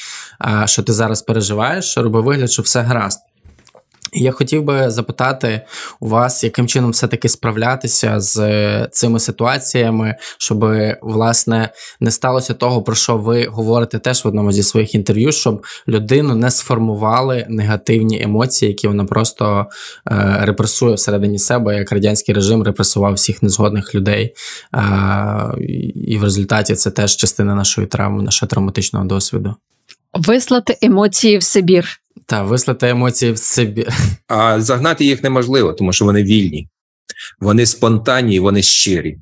[0.46, 3.20] е, що ти зараз переживаєш, роби вигляд, що все гаразд.
[4.14, 5.60] Я хотів би запитати
[6.00, 10.66] у вас, яким чином все-таки справлятися з е, цими ситуаціями, щоб
[11.02, 11.68] власне
[12.00, 16.34] не сталося того, про що ви говорите теж в одному зі своїх інтерв'ю, щоб людину
[16.34, 19.66] не сформували негативні емоції, які вона просто
[20.10, 24.34] е, репресує всередині себе, як радянський режим репресував всіх незгодних людей.
[24.74, 24.80] Е,
[25.94, 29.54] і в результаті це теж частина нашої травми, нашого травматичного досвіду.
[30.14, 32.03] Вислати емоції в Сибір.
[32.26, 33.86] Та вислати емоції в собі.
[34.28, 36.68] А загнати їх неможливо, тому що вони вільні,
[37.40, 39.18] вони спонтанні, вони щирі.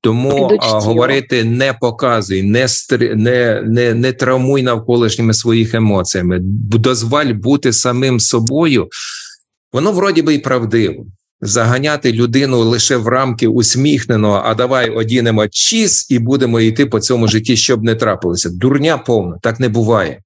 [0.00, 3.12] Тому а, говорити не показуй, не, стр...
[3.16, 8.88] не, не, не травмуй навколишніми своїх емоціями, дозволь бути самим собою.
[9.72, 11.06] Воно вроді би і правдиво.
[11.44, 17.28] Заганяти людину лише в рамки усміхненого, а давай одінемо чіз і будемо йти по цьому
[17.28, 18.50] житті, щоб не трапилося.
[18.50, 20.20] Дурня повна, так не буває.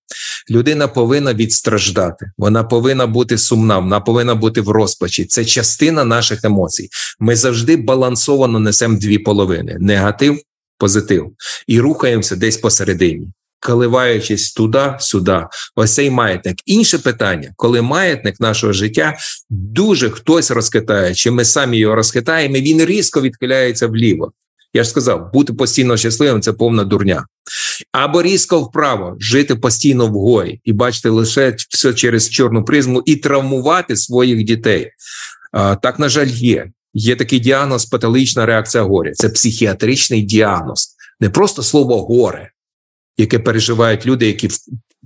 [0.51, 5.25] Людина повинна відстраждати, вона повинна бути сумна, вона повинна бути в розпачі.
[5.25, 6.89] Це частина наших емоцій.
[7.21, 10.41] Ми завжди балансовано несемо дві половини: негатив,
[10.79, 11.33] позитив,
[11.67, 13.29] і рухаємося десь посередині,
[13.61, 15.47] коливаючись туди-сюди.
[15.77, 16.57] Ось цей маятник.
[16.67, 19.17] Інше питання, коли маятник нашого життя
[19.51, 24.33] дуже хтось розхитає, чи ми самі його розхитаємо, він різко відхиляється вліво.
[24.75, 27.27] Я ж сказав, бути постійно щасливим це повна дурня.
[27.93, 33.97] Або різко вправо, жити постійно вгорі і бачити лише все через чорну призму і травмувати
[33.97, 34.91] своїх дітей.
[35.83, 36.71] Так, на жаль, є.
[36.95, 39.13] Є такий діагноз патологічна реакція горя.
[39.15, 42.51] Це психіатричний діагноз, не просто слово горе,
[43.17, 44.49] яке переживають люди, які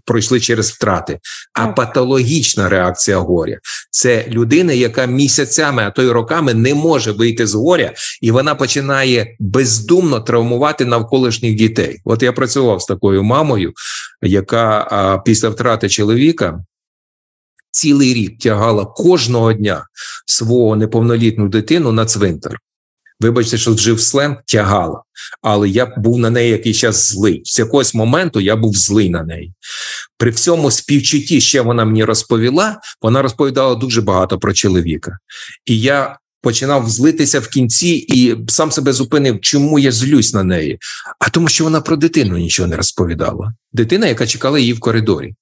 [0.04, 1.18] пройшли через втрати,
[1.52, 3.58] а патологічна реакція горя.
[3.90, 8.54] Це людина, яка місяцями, а то й роками не може вийти з горя, і вона
[8.54, 12.00] починає бездумно травмувати навколишніх дітей.
[12.04, 13.72] От я працював з такою мамою,
[14.22, 16.64] яка а, після втрати чоловіка
[17.70, 19.86] цілий рік тягала кожного дня
[20.26, 22.58] свого неповнолітню дитину на цвинтар.
[23.20, 25.02] Вибачте, що вжив сленг, тягала,
[25.42, 27.42] але я був на неї якийсь час злий.
[27.44, 29.52] З якогось моменту я був злий на неї.
[30.18, 35.18] При всьому співчутті, ще вона мені розповіла, вона розповідала дуже багато про чоловіка.
[35.66, 40.78] І я починав злитися в кінці і сам себе зупинив, чому я злюсь на неї.
[41.18, 43.54] А тому, що вона про дитину нічого не розповідала.
[43.72, 45.34] Дитина, яка чекала її в коридорі.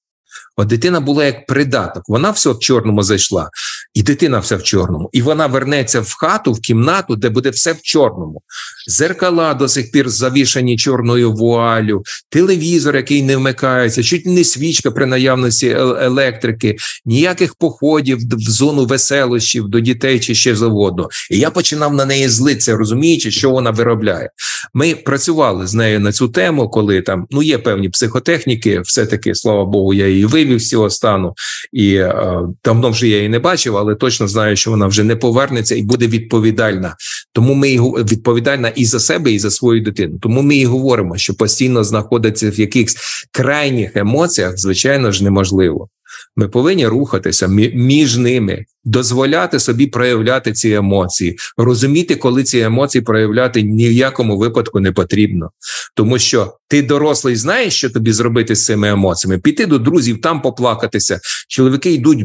[0.56, 2.02] От дитина була як придаток.
[2.08, 3.50] Вона все в чорному зайшла,
[3.94, 5.10] і дитина вся в чорному.
[5.12, 8.42] І вона вернеться в хату, в кімнату, де буде все в чорному.
[8.86, 15.06] Зеркала до сих пір завішані чорною вуалю, телевізор, який не вмикається, чуть не свічка при
[15.06, 15.68] наявності
[16.00, 21.08] електрики, ніяких походів в зону веселощів до дітей чи ще завгодно.
[21.30, 24.30] І я починав на неї злитися, розуміючи, що вона виробляє.
[24.74, 29.34] Ми працювали з нею на цю тему, коли там ну є певні психотехніки, все таки,
[29.34, 31.34] слава Богу, я її вивів з цього стану,
[31.72, 35.16] і е, давно вже я її не бачив, але точно знаю, що вона вже не
[35.16, 36.96] повернеться і буде відповідальна.
[37.32, 40.18] Тому ми і відповідальна і за себе, і за свою дитину.
[40.22, 42.96] Тому ми і говоримо, що постійно знаходиться в якихось
[43.32, 45.88] крайніх емоціях, звичайно ж, неможливо.
[46.36, 53.02] Ми повинні рухатися мі- між ними, дозволяти собі проявляти ці емоції, розуміти, коли ці емоції
[53.02, 55.50] проявляти ні в якому випадку не потрібно.
[55.94, 60.42] Тому що ти дорослий знаєш, що тобі зробити з цими емоціями, піти до друзів, там
[60.42, 61.20] поплакатися.
[61.48, 62.24] Чоловіки йдуть,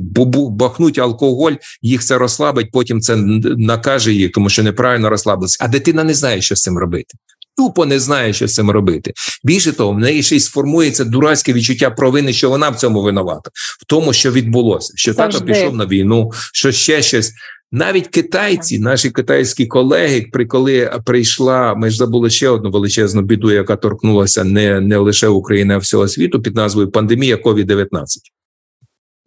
[0.51, 3.15] бахнуть алкоголь, їх це розслабить, потім це
[3.57, 5.57] накаже їх, тому що неправильно розслабилися.
[5.59, 7.17] А дитина не знає, що з цим робити.
[7.57, 9.13] Тупо не знає, що з цим робити.
[9.43, 13.49] Більше того, в неї ще й сформується дурацьке відчуття провини, що вона в цьому винувата,
[13.81, 17.31] в тому, що відбулося, що тато пішов на війну, що ще щось.
[17.75, 23.51] Навіть китайці, наші китайські колеги, при коли прийшла, ми ж забули ще одну величезну біду,
[23.51, 27.87] яка торкнулася не, не лише України, а всього світу під назвою пандемія COVID-19.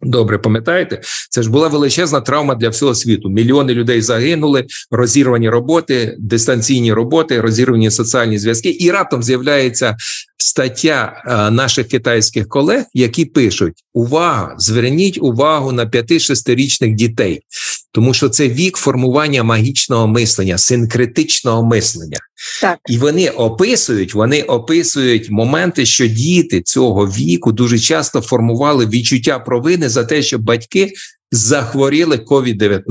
[0.01, 3.29] Добре, пам'ятаєте, це ж була величезна травма для всього світу.
[3.29, 9.95] Мільйони людей загинули, розірвані роботи, дистанційні роботи, розірвані соціальні зв'язки, і раптом з'являється
[10.37, 17.41] стаття е, наших китайських колег, які пишуть: увага, зверніть увагу на 5-6-річних дітей,
[17.97, 22.17] тому що це вік формування магічного мислення, синкретичного мислення.
[22.61, 22.79] Так.
[22.89, 29.89] І вони описують, вони описують моменти, що діти цього віку дуже часто формували відчуття провини
[29.89, 30.93] за те, що батьки
[31.31, 32.83] захворіли COVID-19,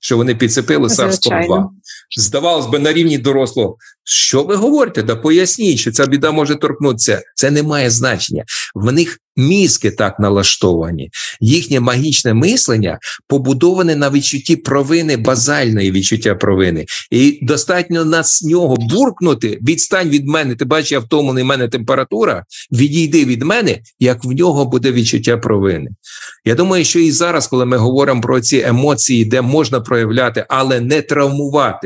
[0.00, 1.10] що вони підцепили SARS-CoV-2.
[1.12, 1.70] Звичайно.
[2.18, 3.76] Здавалось би, на рівні дорослого.
[4.04, 5.02] Що ви говорите?
[5.02, 7.22] Да поясніть, що ця біда може торкнутися.
[7.34, 8.44] Це не має значення.
[8.74, 11.10] В них мізки так налаштовані.
[11.40, 16.86] Їхнє магічне мислення побудоване на відчутті провини, базальної відчуття провини.
[17.10, 22.44] І достатньо на нього буркнути, відстань від мене, ти бачиш, я втомлений, в мене температура,
[22.72, 25.90] відійди від мене, як в нього буде відчуття провини.
[26.44, 30.80] Я думаю, що і зараз, коли ми говоримо про ці емоції, де можна проявляти, але
[30.80, 31.79] не травмувати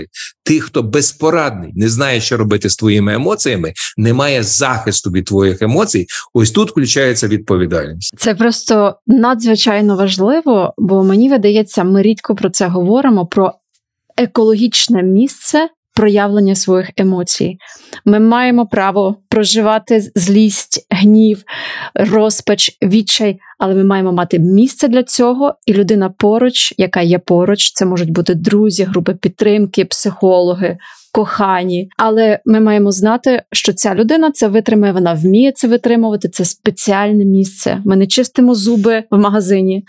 [0.44, 5.62] тих, хто безпорадний, не знає, що робити з твоїми емоціями, не має захисту від твоїх
[5.62, 6.06] емоцій.
[6.34, 8.14] Ось тут включається відповідальність.
[8.18, 13.52] Це просто надзвичайно важливо, бо мені видається, ми рідко про це говоримо: про
[14.16, 17.58] екологічне місце проявлення своїх емоцій.
[18.04, 21.42] Ми маємо право проживати злість, гнів,
[21.94, 27.72] розпач, відчай, але ми маємо мати місце для цього, і людина поруч, яка є поруч,
[27.72, 30.78] це можуть бути друзі, групи підтримки, психологи.
[31.14, 36.28] Кохані, але ми маємо знати, що ця людина це витримає, вона вміє це витримувати.
[36.28, 37.82] Це спеціальне місце.
[37.84, 39.84] Ми не чистимо зуби в магазині,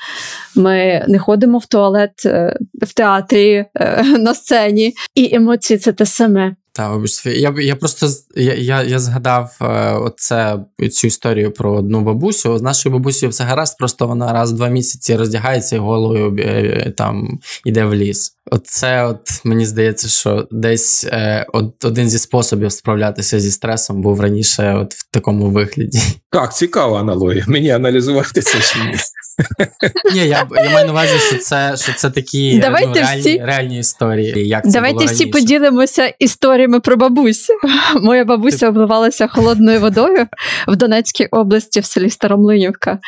[0.55, 6.05] ми не ходимо в туалет е, в театрі е, на сцені, і емоції це те
[6.05, 6.55] саме.
[6.75, 10.59] Та, Софія, я, я просто я, я, я згадав е, оце,
[10.91, 12.57] цю історію про одну бабусю.
[12.57, 16.93] З нашою бабусею все гаразд, просто вона раз в два місяці роздягається і голою е,
[16.97, 18.31] там іде в ліс.
[18.51, 24.21] Оце, от мені здається, що десь е, от, один зі способів справлятися зі стресом був
[24.21, 25.99] раніше, от в такому вигляді.
[26.31, 27.45] Так, цікава аналогія.
[27.47, 28.95] Мені аналізувати це чи ні.
[30.13, 33.79] Ні, я, я маю на увазі, що це, що це такі ну, реальні, всі- реальні
[33.79, 34.47] історії.
[34.47, 35.39] Як це Давайте було всі раніше.
[35.39, 37.47] поділимося історіями про бабусь.
[38.01, 40.27] Моя бабуся обливалася холодною водою
[40.67, 42.99] в Донецькій області в селі Старомлинівка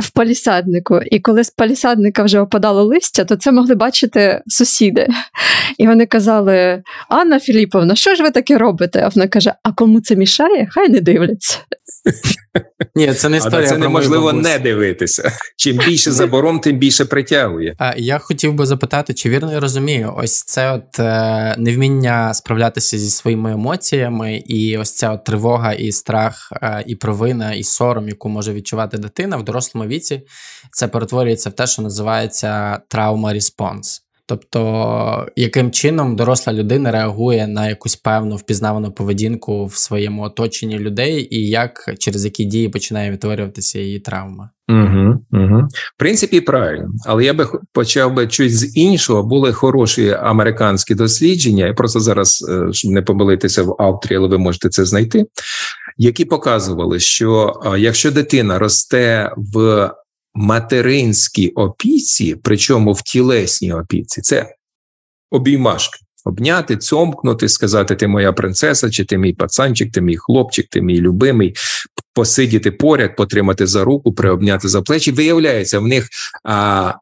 [0.00, 1.00] в палісаднику.
[1.00, 5.08] І коли з палісадника вже опадало листя, то це могли бачити сусіди.
[5.78, 9.02] І вони казали: Анна Філіповна, що ж ви таке робите?
[9.04, 10.68] А вона каже: А кому це мішає?
[10.70, 11.58] Хай не дивляться.
[12.94, 15.32] Ні, це не А історія на це неможливо не дивитися.
[15.56, 17.74] Чим більше заборон, тим більше притягує.
[17.78, 22.98] А, Я хотів би запитати, чи вірно я розумію, ось це от е, невміння справлятися
[22.98, 28.08] зі своїми емоціями, і ось ця от тривога, і страх, е, і провина, і сором,
[28.08, 30.22] яку може відчувати дитина в дорослому віці,
[30.72, 34.07] це перетворюється в те, що називається травма респонс.
[34.28, 41.28] Тобто, яким чином доросла людина реагує на якусь певну впізнавану поведінку в своєму оточенні людей,
[41.30, 44.50] і як через які дії починає відтворюватися її травма.
[44.68, 45.68] Угу, угу.
[45.70, 49.22] В принципі, правильно, але я би почав би щось з іншого.
[49.22, 51.66] Були хороші американські дослідження.
[51.66, 55.24] Я просто зараз, е, щоб не помилитися в авторі, але ви можете це знайти,
[55.96, 59.90] які показували, що е, якщо дитина росте в
[60.38, 64.54] материнській опіці, причому в тілесній опіці, це
[65.30, 65.98] обіймашки.
[66.24, 71.00] Обняти, цьомкнути, сказати, ти моя принцеса, чи ти мій пацанчик, ти мій хлопчик, ти мій
[71.00, 71.54] любимий,
[72.14, 75.12] посидіти поряд, потримати за руку, приобняти за плечі.
[75.12, 76.08] Виявляється, в них
[76.44, 76.94] а,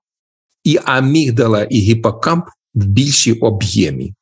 [0.65, 4.15] і амігдала, і гіпокамп в більшій об'ємі.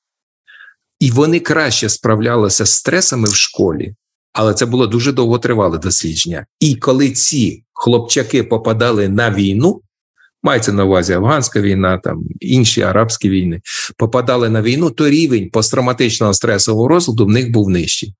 [1.00, 3.94] І вони краще справлялися з стресами в школі,
[4.34, 6.46] але це було дуже довготривале дослідження.
[6.60, 9.80] І коли ці хлопчаки попадали на війну,
[10.42, 13.60] мається на увазі афганська війна, там інші арабські війни,
[13.96, 18.14] попадали на війну, то рівень посттравматичного стресового розладу в них був нижчий.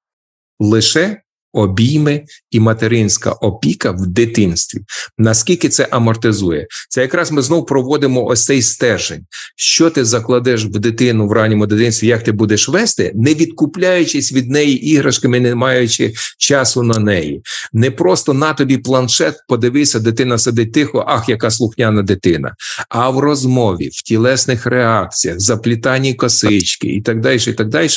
[0.61, 1.21] Лише
[1.55, 4.81] обійми і материнська опіка в дитинстві.
[5.19, 6.67] Наскільки це амортизує?
[6.89, 9.25] Це якраз ми знов проводимо ось цей стержень.
[9.57, 14.51] Що ти закладеш в дитину в ранньому дитинстві, як ти будеш вести, не відкупляючись від
[14.51, 17.43] неї іграшками, не маючи часу на неї.
[17.73, 22.55] Не просто на тобі планшет, подивися, дитина сидить тихо, ах, яка слухняна дитина.
[22.89, 27.89] А в розмові, в тілесних реакціях, заплітанні косички і так далі, і так далі.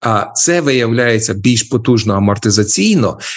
[0.00, 2.95] А це виявляється більш потужно амортизаційно,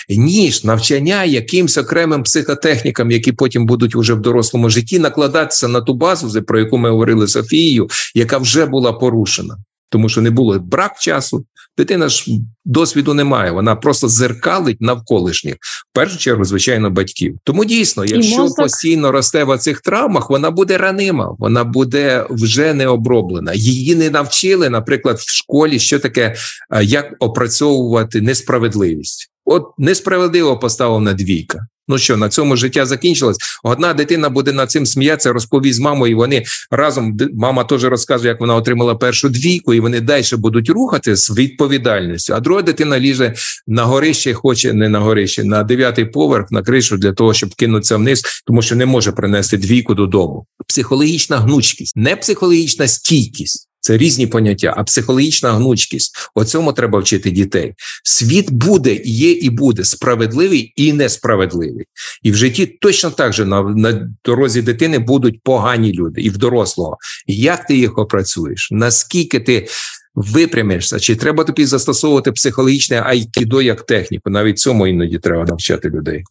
[0.09, 5.93] ніж навчання якимсь окремим психотехнікам, які потім будуть уже в дорослому житті накладатися на ту
[5.93, 9.57] базу, про яку ми говорили Софією, яка вже була порушена.
[9.89, 11.45] Тому що не було брак часу,
[11.77, 12.25] дитина ж
[12.65, 17.37] досвіду не має, вона просто зеркалить навколишніх, в першу чергу, звичайно, батьків.
[17.43, 22.73] Тому дійсно, якщо мозок- постійно росте в цих травмах, вона буде ранима, вона буде вже
[22.73, 23.53] не оброблена.
[23.53, 26.35] Її не навчили, наприклад, в школі, що таке,
[26.73, 29.31] е, як опрацьовувати несправедливість.
[29.45, 31.67] От несправедливо поставлена двійка.
[31.89, 33.37] Ну що, на цьому життя закінчилось?
[33.63, 38.55] Одна дитина буде над цим сміятися, розповість мамою, вони разом мама теж розказує, як вона
[38.55, 42.33] отримала першу двійку, і вони далі будуть рухати з відповідальністю.
[42.33, 43.33] А друга дитина ліже
[43.67, 47.97] на горище, хоче не на горище, на дев'ятий поверх, на кришу для того, щоб кинутися
[47.97, 50.45] вниз, тому що не може принести двійку додому.
[50.67, 53.68] Психологічна гнучкість, не психологічна стійкість.
[53.89, 56.15] Це різні поняття, а психологічна гнучкість.
[56.35, 57.73] Оцьому треба вчити дітей.
[58.03, 61.85] Світ буде, є і буде справедливий і несправедливий.
[62.23, 66.37] І в житті точно так же на, на дорозі дитини будуть погані люди, і в
[66.37, 66.97] дорослого.
[67.27, 68.69] Як ти їх опрацюєш?
[68.71, 69.67] Наскільки ти
[70.15, 70.99] випрямишся?
[70.99, 74.29] Чи треба тобі застосовувати психологічне айкідо як техніку?
[74.29, 76.23] Навіть цьому іноді треба навчати людей.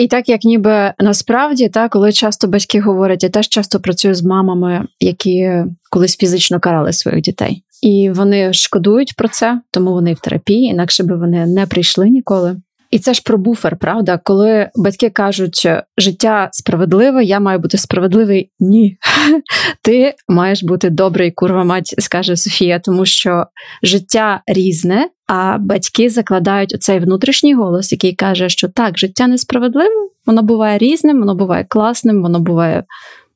[0.00, 4.22] І так як ніби насправді, та коли часто батьки говорять, я теж часто працюю з
[4.22, 10.20] мамами, які колись фізично карали своїх дітей, і вони шкодують про це, тому вони в
[10.20, 12.56] терапії, інакше би вони не прийшли ніколи.
[12.96, 14.20] І це ж про буфер, правда?
[14.24, 15.68] Коли батьки кажуть,
[15.98, 18.50] життя справедливе, я маю бути справедливий.
[18.60, 18.98] Ні,
[19.82, 23.46] ти маєш бути добрий, курва мать, скаже Софія, тому що
[23.82, 30.42] життя різне, а батьки закладають оцей внутрішній голос, який каже, що так, життя несправедливе, воно
[30.42, 32.84] буває різним, воно буває класним, воно буває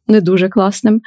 [0.08, 1.00] не дуже класним.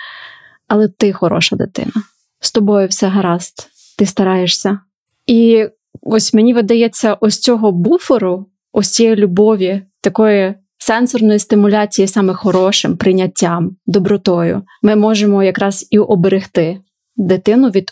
[0.68, 1.94] Але ти хороша дитина.
[2.40, 4.80] З тобою все гаразд, ти стараєшся.
[5.28, 5.68] І
[6.02, 13.76] ось мені видається, ось цього буферу, ось цієї любові, такої сенсорної стимуляції саме хорошим прийняттям,
[13.86, 16.80] добротою, ми можемо якраз і оберегти
[17.16, 17.86] дитину від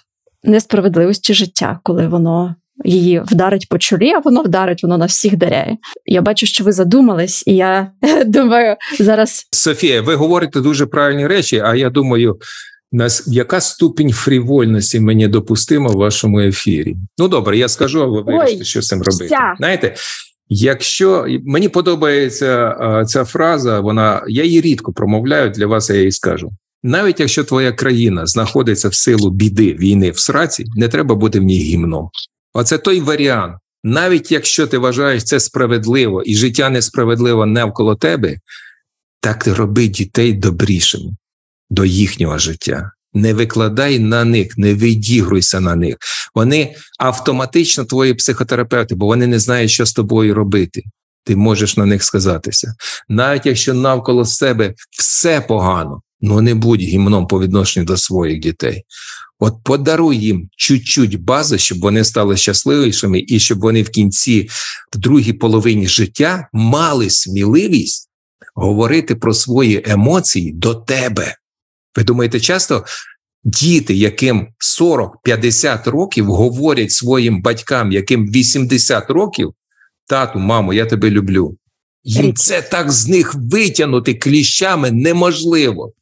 [0.44, 2.56] несправедливості життя, коли воно
[2.86, 5.78] її вдарить по чолі, а воно вдарить, воно на всіх даряє.
[6.06, 7.91] Я бачу, що ви задумались, і я
[8.26, 12.40] думаю, зараз Софія, ви говорите дуже правильні речі, а я думаю,
[12.91, 16.95] нас яка ступінь фрівольності мені допустима в вашому ефірі?
[17.18, 19.26] Ну добре, я скажу, а ви вирішите, що з цим робити.
[19.26, 19.53] вся.
[19.57, 19.95] Знаєте,
[20.49, 26.11] якщо мені подобається а, ця фраза, вона я її рідко промовляю для вас, я її
[26.11, 26.51] скажу.
[26.84, 31.43] Навіть якщо твоя країна знаходиться в силу біди війни в сраці, не треба бути в
[31.43, 32.09] ній гімном.
[32.53, 33.55] Оце той варіант.
[33.84, 38.38] Навіть якщо ти вважаєш це справедливо і життя несправедливо навколо тебе,
[39.22, 41.11] так роби дітей добрішими
[41.72, 42.91] до їхнього життя.
[43.14, 45.98] Не викладай на них, не відігруйся на них.
[46.35, 50.84] Вони автоматично твої психотерапевти, бо вони не знають, що з тобою робити.
[51.23, 52.73] Ти можеш на них сказатися.
[53.10, 58.84] Навіть якщо навколо себе все погано, ну не будь гімном по відношенню до своїх дітей.
[59.39, 64.49] От подаруй їм чуть-чуть бази, щоб вони стали щасливішими, і щоб вони в кінці,
[64.95, 68.11] в другій половині життя, мали сміливість
[68.56, 71.35] говорити про свої емоції до тебе.
[71.97, 72.85] Ви думаєте, часто
[73.43, 74.47] діти, яким
[74.80, 79.53] 40-50 років, говорять своїм батькам, яким 80 років,
[80.07, 81.57] тату, мамо, я тебе люблю.
[82.03, 85.93] Їм це так з них витягнути кліщами неможливо.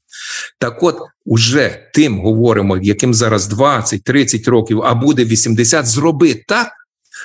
[0.60, 6.72] Так от, уже тим говоримо, яким зараз 20-30 років, а буде 80, зроби так,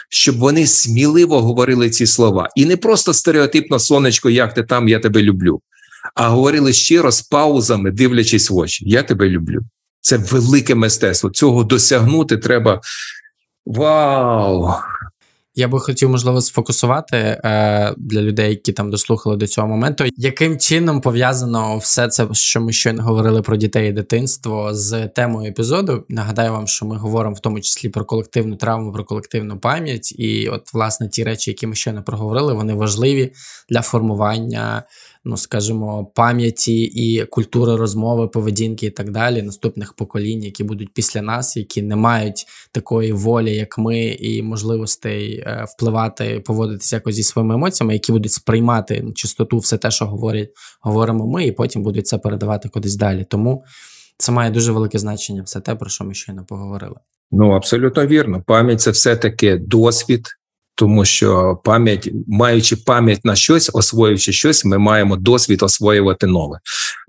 [0.09, 2.49] щоб вони сміливо говорили ці слова.
[2.57, 5.61] І не просто стереотипно сонечко, як ти там, я тебе люблю,
[6.15, 8.85] а говорили щиро з паузами, дивлячись в очі.
[8.89, 9.61] Я тебе люблю.
[10.01, 11.31] Це велике мистецтво.
[11.31, 12.81] Цього досягнути треба.
[13.67, 14.75] Вау!
[15.57, 20.59] Я би хотів, можливо, сфокусувати е, для людей, які там дослухали до цього моменту, яким
[20.59, 26.05] чином пов'язано все це, що ми щойно говорили про дітей і дитинство з темою епізоду.
[26.09, 30.49] Нагадаю вам, що ми говоримо в тому числі про колективну травму, про колективну пам'ять, і
[30.49, 33.33] от, власне, ті речі, які ми щойно проговорили, вони важливі
[33.71, 34.83] для формування
[35.25, 41.23] ну скажімо, пам'яті і культури розмови, поведінки і так далі, наступних поколінь, які будуть після
[41.23, 47.23] нас, які не мають такої волі, як ми, і можливостей е, впливати, поводитися якось зі
[47.23, 52.07] своїми емоціями, які будуть сприймати чистоту все те, що говорять, говоримо ми, і потім будуть
[52.07, 53.27] це передавати кудись далі.
[53.31, 53.65] Тому
[54.19, 56.97] це має дуже велике значення, все те, про що ми щойно поговорили.
[57.31, 58.43] Ну абсолютно вірно.
[58.47, 60.29] Пам'ять це все таки досвід,
[60.75, 66.59] тому що пам'ять, маючи пам'ять на щось, освоюючи щось, ми маємо досвід освоювати нове.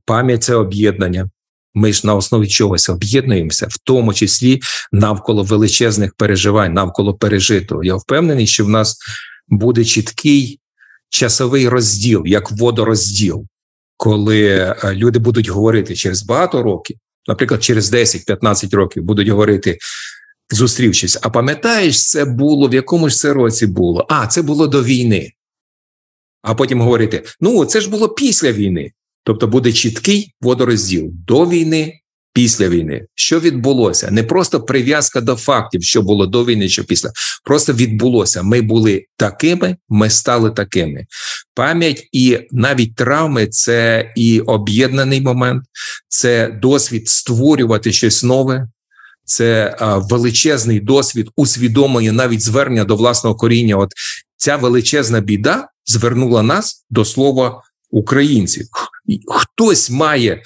[0.06, 1.30] Пам'ять це об'єднання.
[1.74, 4.62] Ми ж на основі чогось об'єднуємося, в тому числі
[4.92, 7.84] навколо величезних переживань, навколо пережитого.
[7.84, 8.98] Я впевнений, що в нас
[9.48, 10.60] буде чіткий
[11.10, 13.46] часовий розділ, як водорозділ,
[13.98, 16.98] коли е, люди будуть говорити через багато років,
[17.28, 19.78] наприклад, через 10-15 років будуть говорити,
[20.52, 21.18] зустрівшись.
[21.22, 24.06] А пам'ятаєш, це було в якому ж це році було?
[24.10, 25.32] А, це було до війни.
[26.42, 28.92] А потім говорити: ну, це ж було після війни.
[29.24, 31.94] Тобто буде чіткий водорозділ до війни,
[32.34, 33.06] після війни.
[33.16, 34.12] Що відбулося?
[34.12, 37.12] Не просто прив'язка до фактів, що було до війни, що після.
[37.44, 38.44] Просто відбулося.
[38.44, 41.06] Ми були такими, ми стали такими.
[41.54, 45.64] Пам'ять і навіть травми це і об'єднаний момент,
[46.08, 48.68] це досвід створювати щось нове.
[49.26, 49.78] Це
[50.10, 53.78] величезний досвід усвідомлення, навіть звернення до власного коріння.
[53.78, 53.92] От
[54.38, 57.62] ця величезна біда звернула нас до слова
[57.92, 58.68] українців.
[59.28, 60.42] Хтось має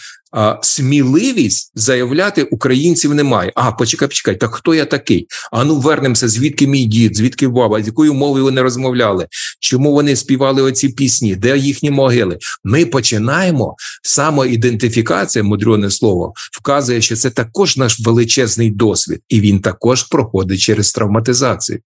[0.62, 3.52] сміливість заявляти українців немає.
[3.56, 5.28] А, почекай, почекай, так хто я такий?
[5.52, 9.28] А ну вернемося, звідки мій дід, звідки баба, з якою мовою вони розмовляли,
[9.60, 12.38] чому вони співали оці пісні, де їхні могили?
[12.64, 20.04] Ми починаємо самоідентифікація, мудрене слово, вказує, що це також наш величезний досвід, і він також
[20.04, 21.80] проходить через травматизацію.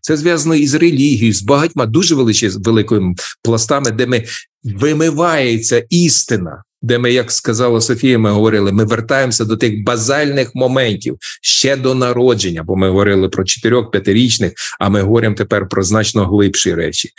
[0.00, 4.24] Це зв'язано із релігією, з багатьма дуже великими пластами, де ми
[4.64, 11.16] вимивається істина, де ми, як сказала Софія, ми говорили, ми вертаємося до тих базальних моментів
[11.42, 16.74] ще до народження, бо ми говорили про 4-5-річних, а ми говоримо тепер про значно глибші
[16.74, 17.10] речі.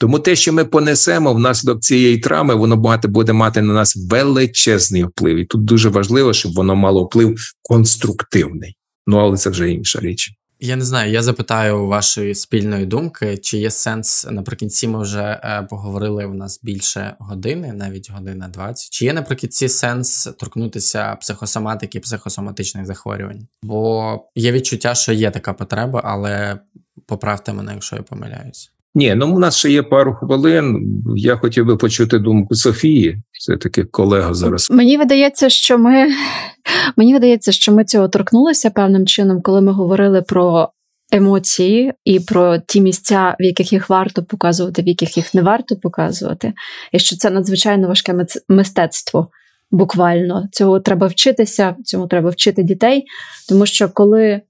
[0.00, 5.04] Тому те, що ми понесемо внаслідок цієї травми, воно багато буде мати на нас величезний
[5.04, 5.36] вплив.
[5.36, 8.76] І тут дуже важливо, щоб воно мало вплив конструктивний.
[9.06, 10.30] Ну але це вже інша річ.
[10.60, 15.66] Я не знаю, я запитаю вашої спільної думки, чи є сенс наприкінці ми вже е,
[15.70, 18.90] поговорили у нас більше години, навіть година 20.
[18.90, 23.46] Чи є наприкінці сенс торкнутися психосоматики, психосоматичних захворювань?
[23.62, 26.58] Бо є відчуття, що є така потреба, але
[27.06, 28.72] поправте мене, якщо я помиляюсь.
[28.96, 30.80] Ні, ну у нас ще є пару хвилин.
[31.16, 33.22] Я хотів би почути думку Софії.
[33.40, 34.70] Це таки колега зараз.
[34.70, 36.06] Мені видається, що ми
[36.96, 40.68] мені видається, що ми цього торкнулися певним чином, коли ми говорили про
[41.12, 45.76] емоції і про ті місця, в яких їх варто показувати, в яких їх не варто
[45.76, 46.52] показувати,
[46.92, 49.28] і що це надзвичайно важке мистецтво.
[49.70, 53.04] Буквально цього треба вчитися, цьому треба вчити дітей,
[53.48, 54.40] тому що коли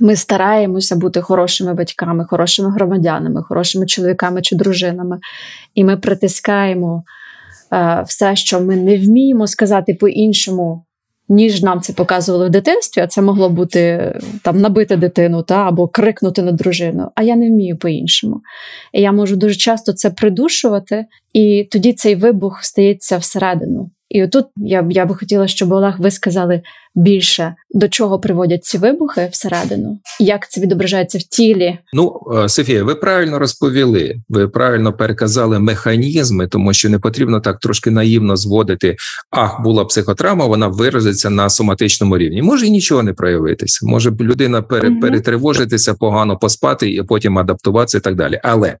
[0.00, 5.18] ми стараємося бути хорошими батьками, хорошими громадянами, хорошими чоловіками чи дружинами,
[5.74, 7.04] і ми притискаємо
[7.72, 10.84] е, все, що ми не вміємо сказати по-іншому,
[11.28, 13.02] ніж нам це показували в дитинстві.
[13.02, 14.12] А це могло бути
[14.42, 17.10] там набити дитину та або крикнути на дружину.
[17.14, 18.40] А я не вмію по-іншому.
[18.92, 23.90] І я можу дуже часто це придушувати, і тоді цей вибух стається всередину.
[24.14, 26.62] І отут я я би хотіла, щоб Олег ви сказали
[26.94, 31.78] більше до чого приводять ці вибухи всередину, як це відображається в тілі.
[31.92, 34.16] Ну, е, Софія, ви правильно розповіли.
[34.28, 38.96] Ви правильно переказали механізми, тому що не потрібно так трошки наївно зводити.
[39.30, 42.42] Ах, була психотравма, вона виразиться на соматичному рівні.
[42.42, 43.86] Може і нічого не проявитися.
[43.86, 45.00] Може людина пере, угу.
[45.00, 48.40] перетривожитися, погано поспати і потім адаптуватися і так далі.
[48.42, 48.76] Але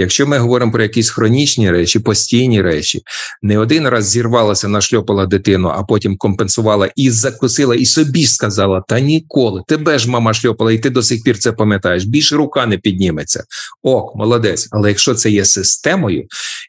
[0.00, 3.02] Якщо ми говоримо про якісь хронічні речі, постійні речі,
[3.42, 9.00] не один раз зірвалася, нашльопала дитину, а потім компенсувала і закусила, і собі сказала: Та
[9.00, 12.04] ніколи, тебе ж мама шльопала, і ти до сих пір це пам'ятаєш.
[12.04, 13.44] Більше рука не підніметься.
[13.82, 14.68] Ок, молодець.
[14.70, 16.26] Але якщо це є системою,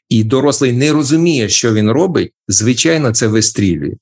[0.08, 3.94] і дорослий не розуміє, що він робить, звичайно, це вистрілює.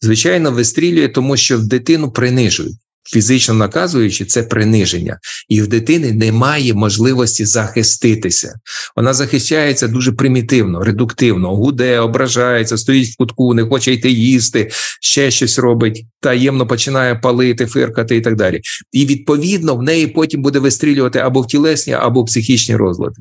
[0.00, 2.76] Звичайно, вистрілює, тому що дитину принижують
[3.12, 5.18] фізично наказуючи, це приниження,
[5.48, 8.54] і в дитини немає можливості захиститися.
[8.96, 14.70] Вона захищається дуже примітивно, редуктивно, гуде, ображається, стоїть в кутку, не хоче йти їсти,
[15.00, 18.60] ще щось робить, таємно починає палити, фиркати і так далі.
[18.92, 23.16] І відповідно в неї потім буде вистрілювати або в тілесні, або в психічні розлади.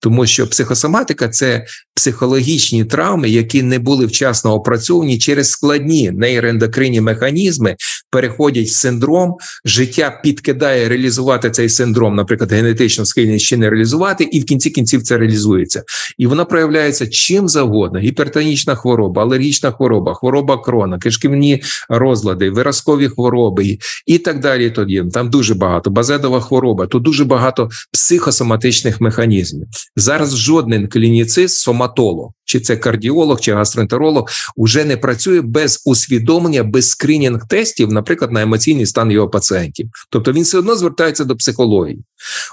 [0.00, 7.76] Тому що психосоматика це психологічні травми, які не були вчасно опрацьовані через складні нейроендокринні механізми,
[8.10, 9.34] переходять в синдром,
[9.64, 15.02] життя підкидає реалізувати цей синдром, наприклад, генетично схильність чи не реалізувати, і в кінці кінців
[15.02, 15.82] це реалізується.
[16.18, 23.78] І вона проявляється чим завгодно: гіпертонічна хвороба, алергічна хвороба, хвороба крона, кишківні розлади, виразкові хвороби
[24.06, 24.70] і так далі.
[24.70, 26.86] Тоді там дуже багато базедова хвороба.
[26.86, 29.55] Тут дуже багато психосоматичних механізмів.
[29.96, 36.90] Зараз жоден клініцист, соматолог, чи це кардіолог, чи гастроентеролог, уже не працює без усвідомлення, без
[36.90, 39.88] скринінг тестів, наприклад, на емоційний стан його пацієнтів.
[40.10, 42.04] Тобто він все одно звертається до психології.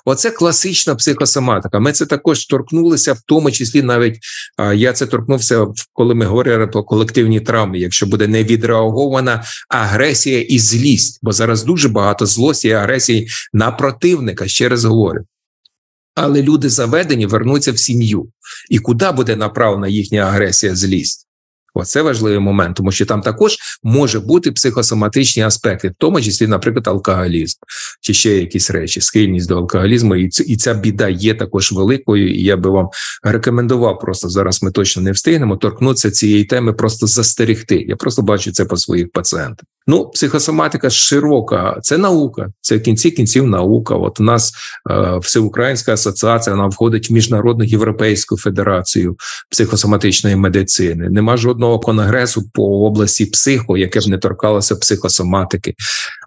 [0.05, 1.79] Оце класична психосоматика.
[1.79, 4.19] Ми це також торкнулися, в тому числі навіть
[4.75, 7.79] я це торкнувся, коли ми говорили про колективні травми.
[7.79, 14.47] Якщо буде невідреагована агресія і злість, бо зараз дуже багато злості і агресії на противника,
[14.47, 15.25] ще раз говорю.
[16.15, 18.27] Але люди заведені вернуться в сім'ю.
[18.69, 21.27] І куди буде направлена їхня агресія, злість?
[21.75, 26.87] Оце важливий момент, тому що там також може бути психосоматичні аспекти, в тому числі, наприклад,
[26.87, 27.59] алкоголізм
[28.01, 32.33] чи ще якісь речі, схильність до алкоголізму, і і ця біда є також великою.
[32.33, 32.89] І я би вам
[33.23, 34.63] рекомендував просто зараз.
[34.63, 37.85] Ми точно не встигнемо торкнутися цієї теми, просто застерегти.
[37.87, 39.65] Я просто бачу це по своїх пацієнтах.
[39.87, 43.95] Ну, психосоматика широка, це наука, це в кінці кінців наука.
[43.95, 44.53] От у нас
[44.91, 49.17] е, всеукраїнська асоціація вона входить в міжнародну європейську федерацію
[49.49, 51.09] психосоматичної медицини.
[51.09, 55.73] Нема жодного конгресу по області психо, яке б не торкалося психосоматики.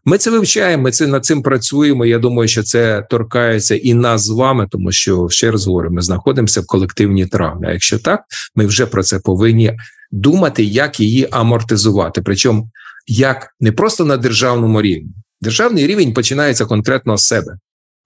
[0.05, 2.07] Ми це вивчаємо, ми це над цим працюємо.
[2.07, 6.03] Я думаю, що це торкається і нас з вами, тому що ще раз говорю, ми
[6.03, 7.67] знаходимося в колективній травмі.
[7.69, 8.21] А якщо так,
[8.55, 9.77] ми вже про це повинні
[10.13, 12.23] думати, як її амортизувати.
[12.23, 12.71] Причому
[13.07, 15.11] як не просто на державному рівні.
[15.41, 17.59] Державний рівень починається конкретно з себе.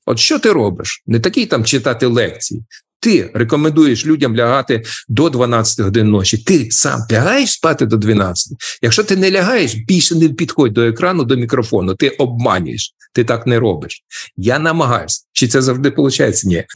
[0.06, 1.02] От що ти робиш?
[1.06, 2.64] Не такий там читати лекції.
[3.01, 6.39] Ти рекомендуєш людям лягати до 12 годин ночі.
[6.39, 8.52] Ти сам лягаєш спати до 12.
[8.82, 11.94] Якщо ти не лягаєш, більше не підходь до екрану, до мікрофону.
[11.94, 12.94] Ти обманюєш.
[13.12, 14.03] Ти так не робиш.
[14.37, 15.24] Я намагаюся.
[15.32, 16.43] Чи це завжди виходить?
[16.45, 16.65] Ні.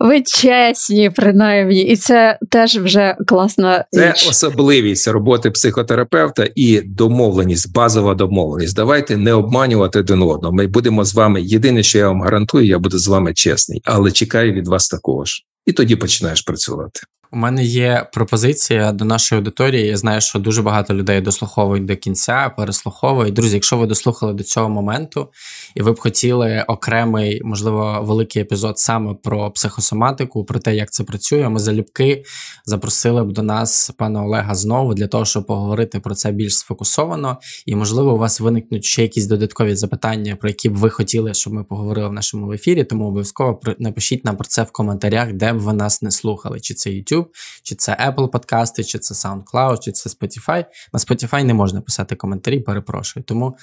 [0.00, 4.26] Ви чесні, принаймні, і це теж вже класна Це річ.
[4.30, 8.76] особливість роботи психотерапевта і домовленість, базова домовленість.
[8.76, 10.54] Давайте не обманювати один одного.
[10.54, 11.42] Ми будемо з вами.
[11.42, 15.24] Єдине, що я вам гарантую, я буду з вами чесний, але чекаю від вас такого
[15.24, 15.44] ж.
[15.66, 17.00] І тоді починаєш працювати.
[17.32, 19.86] У мене є пропозиція до нашої аудиторії.
[19.86, 23.34] Я знаю, що дуже багато людей дослуховують до кінця, переслуховують.
[23.34, 25.28] Друзі, якщо ви дослухали до цього моменту,
[25.74, 31.04] і ви б хотіли окремий, можливо, великий епізод саме про психосоматику, про те, як це
[31.04, 32.24] працює, ми залюбки
[32.64, 37.38] запросили б до нас пана Олега знову для того, щоб поговорити про це більш сфокусовано.
[37.66, 41.52] І, можливо, у вас виникнуть ще якісь додаткові запитання, про які б ви хотіли, щоб
[41.52, 42.84] ми поговорили в нашому ефірі.
[42.84, 46.74] Тому обов'язково напишіть нам про це в коментарях, де б ви нас не слухали, чи
[46.74, 47.17] це YouTube,
[47.62, 50.64] чи це Apple подкасти, чи це SoundCloud, чи це Spotify.
[50.92, 53.24] На Spotify не можна писати коментарі, перепрошую.
[53.24, 53.56] Тому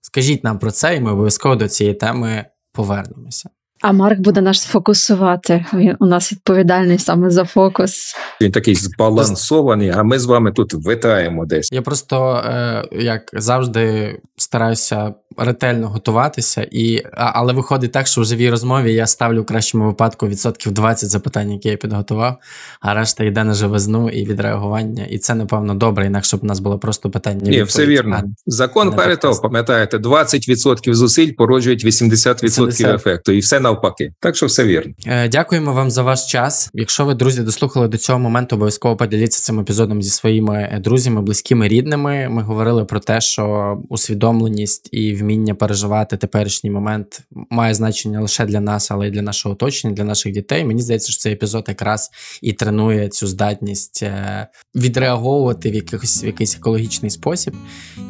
[0.00, 3.50] скажіть нам про це, і ми обов'язково до цієї теми повернемося.
[3.80, 5.64] А Марк буде нас фокусувати.
[5.74, 8.14] Він у нас відповідальний саме за фокус.
[8.40, 11.72] Він такий збалансований, а ми з вами тут витаємо десь.
[11.72, 18.50] Я просто, е, як завжди, стараюся ретельно готуватися, і, але виходить так, що в живій
[18.50, 22.36] розмові я ставлю в кращому випадку відсотків 20 запитань, які я підготував,
[22.80, 25.04] а решта йде на живизну і відреагування.
[25.04, 27.50] І це, напевно, добре, інакше б у нас було просто питання.
[27.50, 28.16] Ні, все вірно.
[28.16, 29.42] А, Закон подкаст.
[29.42, 32.94] пам'ятаєте, 20% зусиль породжують 80% 80.
[32.94, 34.12] ефекту, і все навпаки.
[34.20, 34.94] Так що все вірно.
[35.06, 36.70] Е, Дякуємо вам за ваш час.
[36.74, 41.22] Якщо ви, друзі, дослухали до цього моменту, обов'язково поділіться цим епізодом зі своїми е, друзями,
[41.22, 42.28] близькими, рідними.
[42.28, 47.20] Ми говорили про те, що усвідомленість і вміння переживати теперішній момент
[47.50, 50.64] має значення лише для нас, але й для нашого оточення, для наших дітей.
[50.64, 52.10] Мені здається, що цей епізод якраз
[52.42, 57.54] і тренує цю здатність е, відреаговувати в якийсь, в якийсь екологічний спосіб.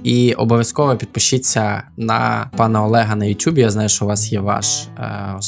[0.05, 3.59] І обов'язково підпишіться на пана Олега на YouTube.
[3.59, 4.89] Я знаю, що у вас є ваш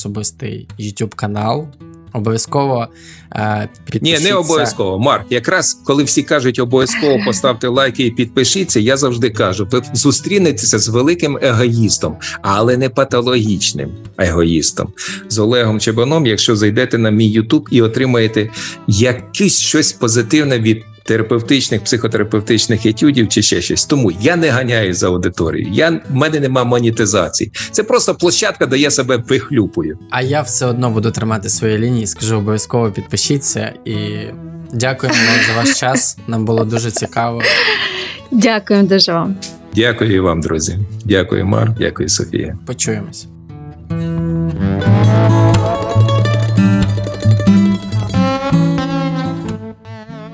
[0.01, 1.69] особистий YouTube канал.
[2.13, 2.89] Обов'язково
[3.33, 3.69] е,
[4.01, 4.99] Ні, не обов'язково.
[4.99, 10.79] Марк, якраз коли всі кажуть обов'язково поставте лайки і підпишіться, я завжди кажу: ви зустрінетеся
[10.79, 14.93] з великим егоїстом, але не патологічним егоїстом.
[15.29, 18.51] З Олегом Чебаном, якщо зайдете на мій Ютуб і отримаєте
[18.87, 20.85] якесь щось позитивне від.
[21.03, 23.85] Терапевтичних, психотерапевтичних етюдів чи ще щось.
[23.85, 25.73] Тому я не ганяю за аудиторією.
[25.73, 27.53] Я в мене нема монетизації.
[27.71, 29.99] Це просто площадка, де я себе вихлюпую.
[30.11, 32.07] А я все одно буду тримати свої лінії.
[32.07, 33.97] Скажу обов'язково підпишіться і
[34.73, 36.19] дякуємо вам за ваш час.
[36.27, 37.43] Нам було дуже цікаво.
[38.31, 39.37] Дякую дуже вам.
[39.75, 40.79] Дякую і вам, друзі.
[41.05, 41.73] Дякую, Марк.
[41.79, 42.59] Дякую, Софія.
[42.67, 43.27] Почуємось.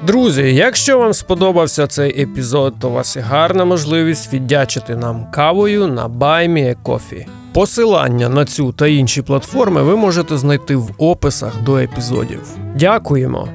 [0.06, 5.86] Друзі, якщо вам сподобався цей епізод, то у вас є гарна можливість віддячити нам кавою
[5.86, 7.26] на BuyMeACoffee.
[7.52, 12.42] Посилання на цю та інші платформи ви можете знайти в описах до епізодів.
[12.74, 13.48] Дякуємо!